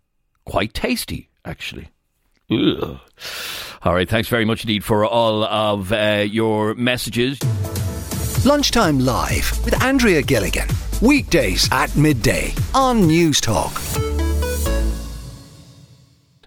Quite 0.44 0.74
tasty, 0.74 1.30
actually. 1.44 1.90
Ugh. 2.50 2.98
All 3.82 3.94
right, 3.94 4.08
thanks 4.08 4.28
very 4.28 4.44
much 4.44 4.64
indeed 4.64 4.82
for 4.82 5.04
all 5.04 5.44
of 5.44 5.92
uh, 5.92 6.24
your 6.28 6.74
messages. 6.74 7.38
Lunchtime 8.48 9.00
Live 9.00 9.62
with 9.66 9.82
Andrea 9.82 10.22
Gilligan. 10.22 10.66
Weekdays 11.02 11.68
at 11.70 11.94
midday 11.96 12.54
on 12.74 13.02
Newstalk. 13.02 13.74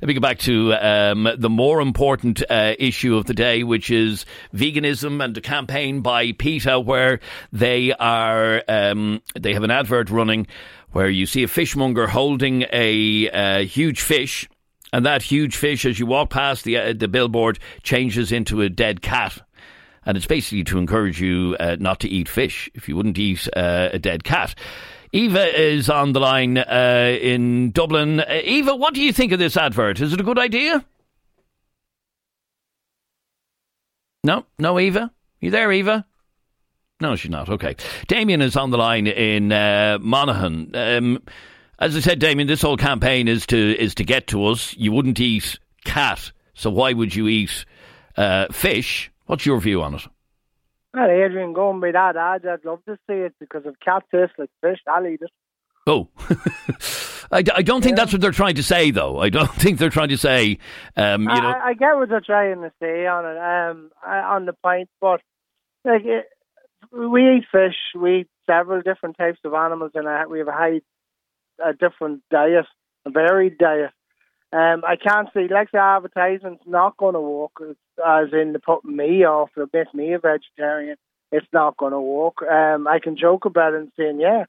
Let 0.02 0.08
me 0.08 0.16
go 0.16 0.20
back 0.20 0.40
to 0.40 0.74
um, 0.74 1.30
the 1.38 1.48
more 1.48 1.80
important 1.80 2.42
uh, 2.50 2.74
issue 2.80 3.16
of 3.18 3.26
the 3.26 3.36
day, 3.36 3.62
which 3.62 3.92
is 3.92 4.26
veganism 4.52 5.24
and 5.24 5.38
a 5.38 5.42
campaign 5.42 6.02
by 6.02 6.32
PETA, 6.32 6.80
where 6.80 7.20
they 7.54 7.94
are 7.94 8.64
um, 8.68 9.22
they 9.40 9.54
have 9.54 9.62
an 9.62 9.70
advert 9.70 10.10
running 10.10 10.48
where 10.94 11.08
you 11.08 11.28
see 11.28 11.44
a 11.44 11.48
fishmonger 11.48 12.08
holding 12.08 12.64
a, 12.74 13.30
a 13.32 13.64
huge 13.68 14.02
fish, 14.02 14.50
and 14.92 15.06
that 15.06 15.22
huge 15.22 15.56
fish, 15.56 15.86
as 15.86 16.00
you 16.00 16.08
walk 16.08 16.32
past 16.32 16.64
the 16.64 16.78
uh, 16.78 16.94
the 16.98 17.08
billboard, 17.08 17.60
changes 17.84 18.32
into 18.32 18.64
a 18.64 18.70
dead 18.70 19.04
cat 19.04 19.40
and 20.06 20.18
it's 20.18 20.28
basically 20.28 20.64
to 20.66 20.78
encourage 20.78 21.22
you 21.22 21.56
uh, 21.60 21.78
not 21.80 22.00
to 22.02 22.10
eat 22.10 22.28
fish 22.28 22.70
if 22.74 22.90
you 22.90 22.96
wouldn't 22.96 23.18
eat 23.18 23.48
uh, 23.56 23.90
a 23.94 24.00
dead 24.00 24.24
cat. 24.24 24.56
Eva 25.14 25.60
is 25.60 25.90
on 25.90 26.14
the 26.14 26.20
line 26.20 26.58
uh, 26.58 27.18
in 27.22 27.72
Dublin. 27.72 28.22
Uh, 28.22 28.42
Eva, 28.44 28.76
what 28.76 28.94
do 28.94 29.02
you 29.02 29.12
think 29.12 29.32
of 29.32 29.40
this 29.40 29.58
advert? 29.58 30.00
Is 30.00 30.14
it 30.14 30.22
a 30.22 30.24
good 30.24 30.40
idea? 30.40 30.86
No, 34.24 34.46
no, 34.58 34.80
Eva. 34.80 35.12
You 35.40 35.52
there, 35.52 35.72
Eva? 35.72 36.06
No, 37.02 37.16
she's 37.16 37.32
not. 37.32 37.50
Okay. 37.50 37.76
Damien 38.08 38.42
is 38.42 38.56
on 38.56 38.70
the 38.70 38.78
line 38.78 39.08
in 39.08 39.52
uh, 39.52 39.98
Monaghan. 40.00 40.72
Um, 40.76 41.24
as 41.80 41.98
I 41.98 42.00
said, 42.00 42.20
Damien, 42.20 42.48
this 42.48 42.62
whole 42.62 42.78
campaign 42.78 43.28
is 43.28 43.48
to 43.48 43.58
is 43.58 43.96
to 43.96 44.04
get 44.04 44.28
to 44.28 44.46
us. 44.46 44.76
You 44.78 44.92
wouldn't 44.92 45.20
eat 45.20 45.58
cat, 45.84 46.32
so 46.54 46.70
why 46.70 46.94
would 46.94 47.16
you 47.16 47.28
eat 47.28 47.66
uh, 48.16 48.48
fish? 48.52 49.12
What's 49.32 49.46
your 49.46 49.62
view 49.62 49.82
on 49.82 49.96
it? 49.96 50.02
Well, 50.94 51.10
Adrian, 51.10 51.54
going 51.54 51.80
by 51.80 51.94
that 51.94 52.17
ad, 52.17 52.46
I'd 52.46 52.65
love 52.65 52.84
to 52.84 52.98
see 53.08 53.13
it 53.13 53.34
because 53.39 53.65
of 53.65 53.80
cat 53.80 54.04
tastes 54.12 54.36
like 54.38 54.50
fish, 54.60 54.80
I'll 54.86 55.08
eat 55.08 55.22
it. 55.22 55.32
Oh. 55.88 56.10
I, 57.32 57.38
I 57.38 57.62
don't 57.62 57.82
think 57.82 57.91
yeah. 57.91 58.04
that's 58.04 58.12
what 58.12 58.22
they're 58.22 58.32
trying 58.32 58.56
to 58.56 58.63
say, 58.63 58.91
though. 58.91 59.20
I 59.20 59.30
don't 59.30 59.50
think 59.56 59.80
they're 59.80 59.89
trying 59.89 60.10
to 60.10 60.17
say, 60.17 60.58
um, 60.98 61.22
you 61.22 61.28
know. 61.30 61.48
I, 61.48 61.67
I, 61.67 61.74
get 61.76 61.96
what 61.96 62.10
they're 62.10 62.20
trying 62.20 62.62
to 62.62 62.74
say 62.82 63.08
on 63.08 63.26
it, 63.26 63.38
um, 63.38 63.91
on 64.06 64.48
the 64.48 64.54
point, 64.62 64.89
but 65.00 65.22
like 65.86 66.04
it, 66.04 66.26
we 66.91 67.38
eat 67.38 67.46
fish, 67.50 67.78
we 67.98 68.20
eat 68.20 68.28
several 68.46 68.82
different 68.82 69.17
types 69.17 69.39
of 69.46 69.54
animals, 69.54 69.91
and 69.96 70.30
we 70.30 70.39
have 70.39 70.50
a 70.50 70.52
high, 70.52 70.82
a 71.65 71.72
different 71.72 72.22
diet, 72.30 72.65
a 73.06 73.12
varied 73.12 73.58
diet. 73.58 73.91
Um, 74.54 74.84
I 74.86 74.98
can't 74.98 75.30
see, 75.34 75.48
like 75.50 75.72
the 75.72 75.80
advertisement's 75.80 76.64
not 76.66 76.98
going 76.98 77.14
to 77.14 77.22
work, 77.22 77.54
as 77.62 78.34
in 78.34 78.52
the 78.52 78.60
putting 78.60 78.96
me 78.96 79.26
off, 79.26 79.50
to 79.56 79.70
make 79.72 79.94
me 79.94 80.14
a 80.14 80.20
vegetarian. 80.20 80.98
It's 81.32 81.48
not 81.54 81.78
going 81.78 81.94
to 81.94 82.02
work. 82.02 82.42
Um, 82.42 82.88
I 82.88 83.00
can 83.00 83.16
joke 83.16 83.46
about 83.46 83.74
it 83.74 83.82
and 83.82 83.92
saying, 83.98 84.20
yeah, 84.20 84.44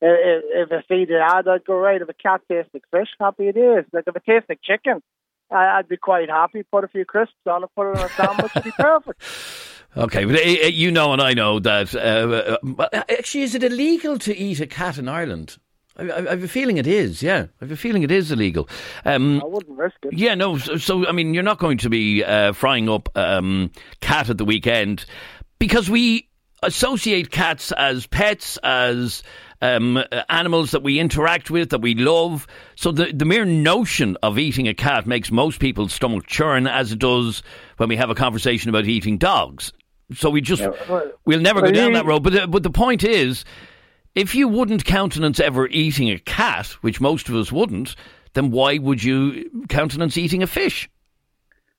if, 0.00 0.44
if 0.70 0.72
I 0.72 0.82
see 0.88 1.04
the 1.04 1.18
ad, 1.20 1.48
I'd 1.48 1.64
go, 1.64 1.74
right, 1.74 2.00
if 2.00 2.08
a 2.08 2.14
cat 2.14 2.42
tastes 2.48 2.70
like 2.72 2.84
fish, 2.92 3.08
happy 3.18 3.48
it 3.48 3.56
is. 3.56 3.84
Like 3.92 4.04
if 4.06 4.14
it 4.14 4.22
tastes 4.24 4.48
like 4.48 4.60
chicken, 4.62 5.02
I'd 5.50 5.88
be 5.88 5.96
quite 5.96 6.30
happy. 6.30 6.62
Put 6.62 6.84
a 6.84 6.88
few 6.88 7.04
crisps 7.04 7.34
on 7.46 7.64
it, 7.64 7.70
put 7.74 7.90
it 7.90 7.98
on 7.98 8.04
a 8.04 8.08
sandwich, 8.10 8.52
it'd 8.54 8.64
be 8.64 8.70
perfect. 8.70 9.22
Okay, 9.96 10.26
but 10.26 10.36
uh, 10.36 10.66
you 10.66 10.92
know 10.92 11.14
and 11.14 11.22
I 11.22 11.32
know 11.32 11.58
that. 11.60 11.94
Uh, 11.94 12.58
uh, 12.78 12.88
actually, 13.08 13.42
is 13.42 13.54
it 13.54 13.64
illegal 13.64 14.18
to 14.18 14.36
eat 14.36 14.60
a 14.60 14.66
cat 14.66 14.98
in 14.98 15.08
Ireland? 15.08 15.56
I, 15.98 16.10
I, 16.10 16.30
have 16.30 16.44
a 16.44 16.48
feeling 16.48 16.76
it 16.76 16.86
is. 16.86 17.22
Yeah, 17.22 17.46
I 17.60 17.64
have 17.64 17.72
a 17.72 17.76
feeling 17.76 18.02
it 18.02 18.10
is 18.10 18.30
illegal. 18.30 18.68
Um, 19.04 19.42
I 19.42 19.46
wouldn't 19.46 19.78
risk 19.78 19.96
it. 20.02 20.12
Yeah, 20.12 20.34
no. 20.34 20.58
So, 20.58 20.76
so 20.76 21.06
I 21.06 21.12
mean, 21.12 21.34
you're 21.34 21.42
not 21.42 21.58
going 21.58 21.78
to 21.78 21.90
be 21.90 22.24
uh, 22.24 22.52
frying 22.52 22.88
up 22.88 23.08
um, 23.16 23.70
cat 24.00 24.28
at 24.30 24.38
the 24.38 24.44
weekend 24.44 25.04
because 25.58 25.90
we 25.90 26.28
associate 26.62 27.30
cats 27.30 27.72
as 27.72 28.06
pets, 28.06 28.58
as 28.62 29.22
um, 29.60 30.02
animals 30.28 30.70
that 30.72 30.82
we 30.82 30.98
interact 30.98 31.50
with, 31.50 31.70
that 31.70 31.80
we 31.80 31.94
love. 31.94 32.46
So 32.76 32.92
the, 32.92 33.12
the 33.12 33.24
mere 33.24 33.44
notion 33.44 34.16
of 34.22 34.38
eating 34.38 34.68
a 34.68 34.74
cat 34.74 35.06
makes 35.06 35.30
most 35.30 35.60
people's 35.60 35.92
stomach 35.92 36.26
churn, 36.26 36.66
as 36.66 36.92
it 36.92 36.98
does 36.98 37.42
when 37.76 37.88
we 37.88 37.96
have 37.96 38.10
a 38.10 38.14
conversation 38.14 38.68
about 38.68 38.86
eating 38.86 39.18
dogs. 39.18 39.72
So 40.14 40.30
we 40.30 40.40
just, 40.40 40.62
yeah, 40.62 40.72
well, 40.88 41.12
we'll 41.26 41.40
never 41.40 41.60
go 41.60 41.70
down 41.70 41.92
that 41.92 42.06
road. 42.06 42.22
But, 42.22 42.34
uh, 42.34 42.46
but 42.46 42.62
the 42.62 42.70
point 42.70 43.04
is, 43.04 43.44
if 44.18 44.34
you 44.34 44.48
wouldn't 44.48 44.84
countenance 44.84 45.38
ever 45.38 45.68
eating 45.68 46.10
a 46.10 46.18
cat, 46.18 46.66
which 46.80 47.00
most 47.00 47.28
of 47.28 47.36
us 47.36 47.52
wouldn't, 47.52 47.94
then 48.34 48.50
why 48.50 48.76
would 48.78 49.02
you 49.02 49.64
countenance 49.68 50.18
eating 50.18 50.42
a 50.42 50.46
fish? 50.48 50.90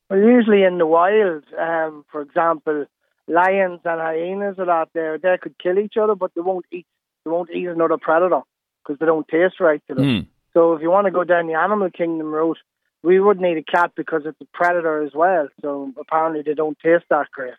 Well, 0.09 0.19
usually 0.19 0.63
in 0.63 0.77
the 0.77 0.87
wild, 0.87 1.43
um, 1.59 2.05
for 2.09 2.21
example, 2.21 2.85
lions 3.27 3.81
and 3.83 4.01
hyenas 4.01 4.55
are 4.57 4.69
out 4.69 4.89
there. 4.93 5.17
They 5.17 5.37
could 5.41 5.59
kill 5.59 5.77
each 5.77 5.95
other, 6.01 6.15
but 6.15 6.31
they 6.33 6.41
won't 6.41 6.65
eat. 6.71 6.87
They 7.25 7.31
won't 7.31 7.49
eat 7.51 7.67
another 7.67 7.97
predator 7.97 8.41
because 8.81 8.97
they 8.99 9.05
don't 9.05 9.27
taste 9.27 9.59
right 9.59 9.81
to 9.89 9.95
them. 9.95 10.05
Mm. 10.05 10.27
So 10.53 10.73
if 10.73 10.81
you 10.81 10.89
want 10.89 11.05
to 11.05 11.11
go 11.11 11.25
down 11.25 11.47
the 11.47 11.55
animal 11.55 11.89
kingdom 11.91 12.31
route, 12.31 12.57
we 13.03 13.19
would 13.19 13.41
need 13.41 13.57
a 13.57 13.63
cat 13.63 13.91
because 13.97 14.21
it's 14.25 14.39
a 14.41 14.47
predator 14.53 15.03
as 15.03 15.11
well. 15.13 15.49
So 15.61 15.91
apparently 15.99 16.41
they 16.45 16.53
don't 16.53 16.79
taste 16.79 17.05
that 17.09 17.27
great. 17.33 17.53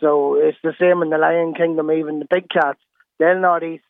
So 0.00 0.36
it's 0.36 0.58
the 0.62 0.72
same 0.80 1.02
in 1.02 1.10
the 1.10 1.18
lion 1.18 1.54
kingdom. 1.54 1.90
Even 1.90 2.20
the 2.20 2.26
big 2.30 2.48
cats, 2.48 2.78
they'll 3.18 3.40
not 3.40 3.64
eat 3.64 3.82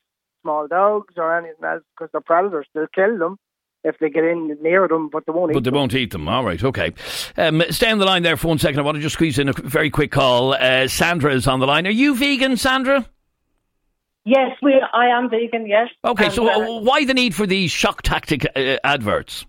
small 0.45 0.69
dogs 0.69 1.15
or 1.17 1.37
anything 1.37 1.65
else 1.65 1.83
because 1.97 2.11
they're 2.13 2.21
predators. 2.21 2.67
They'll 2.75 2.87
kill 2.95 3.19
them 3.19 3.39
if 3.83 3.99
they 3.99 4.11
get 4.11 4.25
in 4.25 4.57
near 4.63 4.87
them, 4.87 5.09
but 5.13 5.27
they 5.27 5.33
won't 5.33 5.53
but 5.53 5.65
they 5.65 5.71
them. 5.71 5.79
won't 5.79 5.95
eat 5.95 6.13
them. 6.13 6.29
All 6.29 6.45
right, 6.45 6.63
okay. 6.63 6.93
Um, 7.37 7.63
stay 7.71 7.91
on 7.91 7.99
the 7.99 8.05
line 8.05 8.23
there 8.23 8.37
for 8.37 8.49
one 8.49 8.59
second. 8.59 8.79
I 8.79 8.83
want 8.83 8.97
to 8.97 9.03
just 9.03 9.15
squeeze 9.15 9.39
in 9.39 9.49
a 9.49 9.53
very 9.53 9.91
quick 9.91 10.13
call. 10.13 10.55
Uh, 10.55 10.87
Sandra 10.87 11.35
is 11.35 11.47
on 11.49 11.61
the 11.61 11.67
line. 11.67 11.87
Are 11.87 11.91
you 11.91 12.15
vegan, 12.15 12.57
Sandra? 12.57 13.09
Yes, 14.25 14.57
we. 14.63 14.83
I 14.93 15.07
am 15.09 15.29
vegan. 15.29 15.67
Yes. 15.67 15.89
Okay, 16.05 16.27
and, 16.27 16.35
so 16.35 16.49
uh, 16.49 16.81
why 16.81 17.05
the 17.05 17.15
need 17.15 17.35
for 17.35 17.47
these 17.47 17.71
shock 17.71 18.03
tactic 18.03 18.47
uh, 18.57 18.79
adverts? 18.85 19.45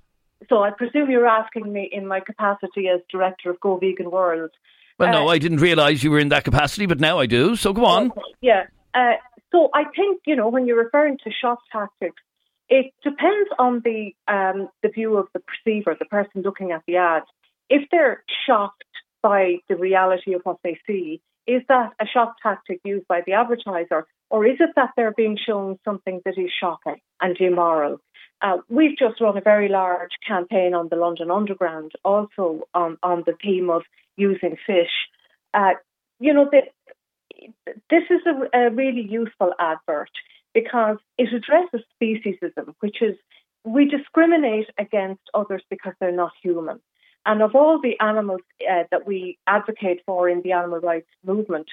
So 0.50 0.64
I 0.64 0.72
presume 0.72 1.10
you're 1.10 1.28
asking 1.28 1.72
me 1.72 1.90
in 1.92 2.06
my 2.08 2.20
capacity 2.20 2.88
as 2.90 3.00
director 3.10 3.50
of 3.50 3.60
Go 3.60 3.78
Vegan 3.78 4.12
World. 4.12 4.52
Well, 5.00 5.12
no, 5.12 5.28
uh, 5.28 5.32
I 5.32 5.40
didn't 5.40 5.60
realise 5.60 6.04
you 6.04 6.12
were 6.12 6.20
in 6.20 6.30
that 6.30 6.44
capacity, 6.44 6.86
but 6.86 7.00
now 7.00 7.20
I 7.20 7.26
do. 7.26 7.56
So 7.56 7.74
go 7.74 7.86
on. 7.86 8.12
Yeah. 8.42 8.66
So 9.56 9.70
I 9.74 9.86
think 9.86 10.22
you 10.26 10.36
know 10.36 10.50
when 10.50 10.68
you're 10.68 10.84
referring 10.84 11.18
to 11.24 11.32
shock 11.32 11.60
tactics, 11.72 12.22
it 12.68 12.94
depends 13.04 13.50
on 13.58 13.82
the 13.86 14.14
um, 14.28 14.68
the 14.84 14.90
view 14.90 15.16
of 15.16 15.28
the 15.34 15.40
perceiver, 15.40 15.96
the 15.98 16.06
person 16.06 16.42
looking 16.42 16.72
at 16.72 16.84
the 16.86 16.98
ad. 16.98 17.24
If 17.70 17.84
they're 17.90 18.22
shocked 18.46 18.84
by 19.24 19.60
the 19.70 19.78
reality 19.78 20.34
of 20.34 20.42
what 20.44 20.58
they 20.62 20.78
see, 20.86 21.22
is 21.48 21.62
that 21.70 21.94
a 22.02 22.06
shock 22.06 22.36
tactic 22.44 22.82
used 22.84 23.08
by 23.08 23.22
the 23.26 23.32
advertiser, 23.32 24.06
or 24.30 24.46
is 24.46 24.58
it 24.60 24.72
that 24.76 24.90
they're 24.98 25.14
being 25.14 25.38
shown 25.38 25.80
something 25.86 26.22
that 26.26 26.38
is 26.38 26.52
shocking 26.60 27.00
and 27.22 27.38
immoral? 27.40 28.02
Uh, 28.42 28.58
we've 28.68 28.98
just 28.98 29.22
run 29.22 29.38
a 29.38 29.42
very 29.42 29.70
large 29.70 30.12
campaign 30.28 30.74
on 30.74 30.90
the 30.90 30.98
London 30.98 31.32
Underground, 31.32 31.94
also 32.04 32.68
on, 32.74 32.98
on 33.02 33.24
the 33.26 33.38
theme 33.42 33.70
of 33.70 33.84
using 34.18 34.58
fish. 34.68 34.92
Uh, 35.54 35.76
you 36.20 36.34
know, 36.34 36.50
the, 36.52 36.64
this 37.90 38.04
is 38.10 38.22
a, 38.26 38.58
a 38.58 38.70
really 38.70 39.02
useful 39.02 39.54
advert 39.60 40.12
because 40.54 40.98
it 41.18 41.30
addresses 41.34 41.82
speciesism, 42.02 42.74
which 42.80 43.02
is 43.02 43.16
we 43.64 43.86
discriminate 43.86 44.70
against 44.78 45.22
others 45.34 45.64
because 45.70 45.94
they're 46.00 46.12
not 46.12 46.32
human. 46.42 46.80
And 47.26 47.42
of 47.42 47.56
all 47.56 47.82
the 47.82 48.00
animals 48.00 48.42
uh, 48.70 48.84
that 48.92 49.08
we 49.08 49.38
advocate 49.48 50.02
for 50.06 50.30
in 50.30 50.42
the 50.44 50.52
animal 50.52 50.80
rights 50.80 51.10
movement, 51.26 51.68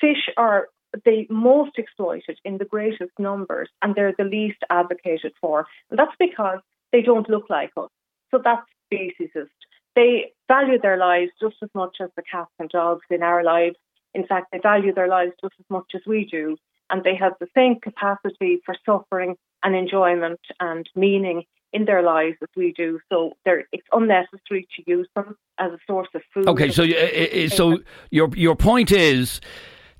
fish 0.00 0.28
are 0.36 0.68
the 1.04 1.26
most 1.28 1.72
exploited 1.78 2.38
in 2.44 2.58
the 2.58 2.64
greatest 2.64 3.12
numbers 3.18 3.68
and 3.80 3.94
they're 3.94 4.14
the 4.16 4.24
least 4.24 4.58
advocated 4.70 5.32
for. 5.40 5.66
And 5.90 5.98
that's 5.98 6.16
because 6.18 6.60
they 6.92 7.02
don't 7.02 7.28
look 7.28 7.46
like 7.50 7.70
us. 7.76 7.90
So 8.30 8.40
that's 8.42 8.66
speciesist. 8.92 9.48
They 9.96 10.32
value 10.48 10.78
their 10.80 10.96
lives 10.96 11.32
just 11.40 11.56
as 11.62 11.70
much 11.74 11.96
as 12.00 12.10
the 12.16 12.22
cats 12.30 12.50
and 12.58 12.68
dogs 12.68 13.04
in 13.10 13.22
our 13.22 13.42
lives. 13.42 13.76
In 14.14 14.26
fact, 14.26 14.48
they 14.52 14.58
value 14.58 14.92
their 14.92 15.08
lives 15.08 15.32
just 15.40 15.54
as 15.58 15.66
much 15.70 15.90
as 15.94 16.02
we 16.06 16.28
do. 16.30 16.56
And 16.90 17.02
they 17.02 17.14
have 17.16 17.32
the 17.40 17.46
same 17.54 17.80
capacity 17.80 18.60
for 18.66 18.74
suffering 18.84 19.36
and 19.62 19.74
enjoyment 19.74 20.40
and 20.60 20.88
meaning 20.94 21.44
in 21.72 21.86
their 21.86 22.02
lives 22.02 22.36
as 22.42 22.48
we 22.56 22.72
do. 22.76 23.00
So 23.10 23.32
it's 23.46 23.86
unnecessary 23.92 24.68
to 24.76 24.82
use 24.86 25.08
them 25.16 25.36
as 25.58 25.72
a 25.72 25.78
source 25.86 26.08
of 26.14 26.22
food. 26.34 26.48
Okay, 26.48 26.70
so 26.70 26.84
uh, 26.84 27.48
so 27.48 27.78
your 28.10 28.28
your 28.36 28.56
point 28.56 28.92
is 28.92 29.40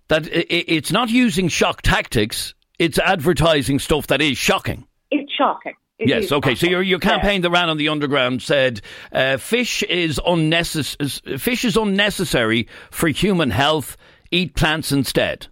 that 0.09 0.29
it's 0.31 0.93
not 0.93 1.09
using 1.09 1.49
shock 1.49 1.81
tactics; 1.83 2.55
it's 2.79 2.99
advertising 2.99 3.79
stuff 3.79 4.09
that 4.09 4.21
is 4.21 4.37
shocking. 4.37 4.87
It's 5.11 5.33
shocking. 5.33 5.75
Yes, 6.07 6.33
okay. 6.33 6.55
So 6.55 6.67
your 6.67 6.83
your 6.83 6.99
campaign 6.99 7.37
yeah. 7.37 7.49
that 7.49 7.51
ran 7.51 7.69
on 7.69 7.77
the 7.77 7.89
underground 7.89 8.43
said 8.43 8.81
uh, 9.13 9.37
fish 9.37 9.83
is 9.85 10.21
unnecessary. 10.25 11.39
Fish 11.39 11.65
is 11.65 11.77
unnecessary 11.77 12.69
for 12.91 13.09
human 13.09 13.51
health. 13.51 13.97
Eat 14.31 14.55
plants 14.55 14.93
instead. 14.93 15.47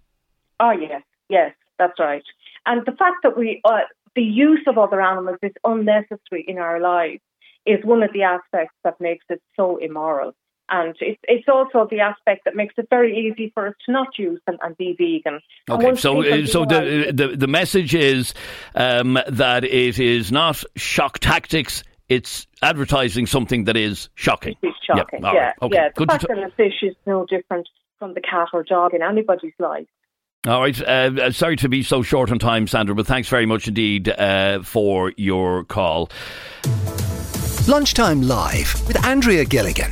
Oh 0.59 0.71
yes, 0.71 1.01
yes, 1.29 1.53
that's 1.77 1.99
right. 1.99 2.23
And 2.65 2.85
the 2.85 2.91
fact 2.91 3.17
that 3.23 3.37
we, 3.37 3.61
uh, 3.65 3.79
the 4.15 4.21
use 4.21 4.61
of 4.67 4.77
other 4.77 5.01
animals 5.01 5.37
is 5.41 5.53
unnecessary 5.63 6.45
in 6.47 6.57
our 6.57 6.79
lives 6.79 7.21
is 7.65 7.83
one 7.83 8.03
of 8.03 8.11
the 8.13 8.23
aspects 8.23 8.75
that 8.83 8.99
makes 8.99 9.25
it 9.29 9.41
so 9.55 9.77
immoral. 9.77 10.33
And 10.71 10.95
it, 11.01 11.19
it's 11.23 11.47
also 11.47 11.85
the 11.89 11.99
aspect 11.99 12.45
that 12.45 12.55
makes 12.55 12.75
it 12.77 12.87
very 12.89 13.15
easy 13.15 13.51
for 13.53 13.67
us 13.67 13.73
to 13.85 13.91
not 13.91 14.17
use 14.17 14.39
them 14.47 14.57
and 14.61 14.75
be 14.77 14.95
vegan. 14.97 15.41
Okay, 15.69 15.95
so 15.95 16.23
uh, 16.23 16.45
so 16.45 16.63
the, 16.65 17.11
the 17.13 17.35
the 17.35 17.47
message 17.47 17.93
is 17.93 18.33
um, 18.73 19.19
that 19.27 19.65
it 19.65 19.99
is 19.99 20.31
not 20.31 20.63
shock 20.77 21.19
tactics; 21.19 21.83
it's 22.07 22.47
advertising 22.61 23.25
something 23.27 23.65
that 23.65 23.75
is 23.75 24.09
shocking. 24.15 24.55
It's 24.63 24.77
shocking, 24.85 25.23
yep. 25.23 25.33
yeah, 25.33 25.39
right. 25.39 25.53
okay. 25.61 25.75
yeah. 25.75 25.89
The 25.89 25.93
Good 25.95 26.11
fact 26.11 26.27
that 26.29 26.37
a 26.37 26.51
fish 26.55 26.81
is 26.81 26.95
no 27.05 27.25
different 27.25 27.67
from 27.99 28.13
the 28.13 28.21
cat 28.21 28.47
or 28.53 28.63
dog 28.63 28.93
in 28.93 29.01
anybody's 29.01 29.53
life 29.59 29.87
all 30.47 30.59
right. 30.59 30.81
Uh, 30.81 31.11
uh, 31.21 31.31
sorry 31.31 31.55
to 31.57 31.69
be 31.69 31.83
so 31.83 32.01
short 32.01 32.31
on 32.31 32.39
time, 32.39 32.65
Sandra, 32.65 32.95
but 32.95 33.05
thanks 33.05 33.29
very 33.29 33.45
much 33.45 33.67
indeed 33.67 34.09
uh, 34.09 34.63
for 34.63 35.13
your 35.15 35.63
call. 35.65 36.09
Lunchtime 37.67 38.23
Live 38.23 38.87
with 38.87 39.03
Andrea 39.05 39.45
Gilligan. 39.45 39.91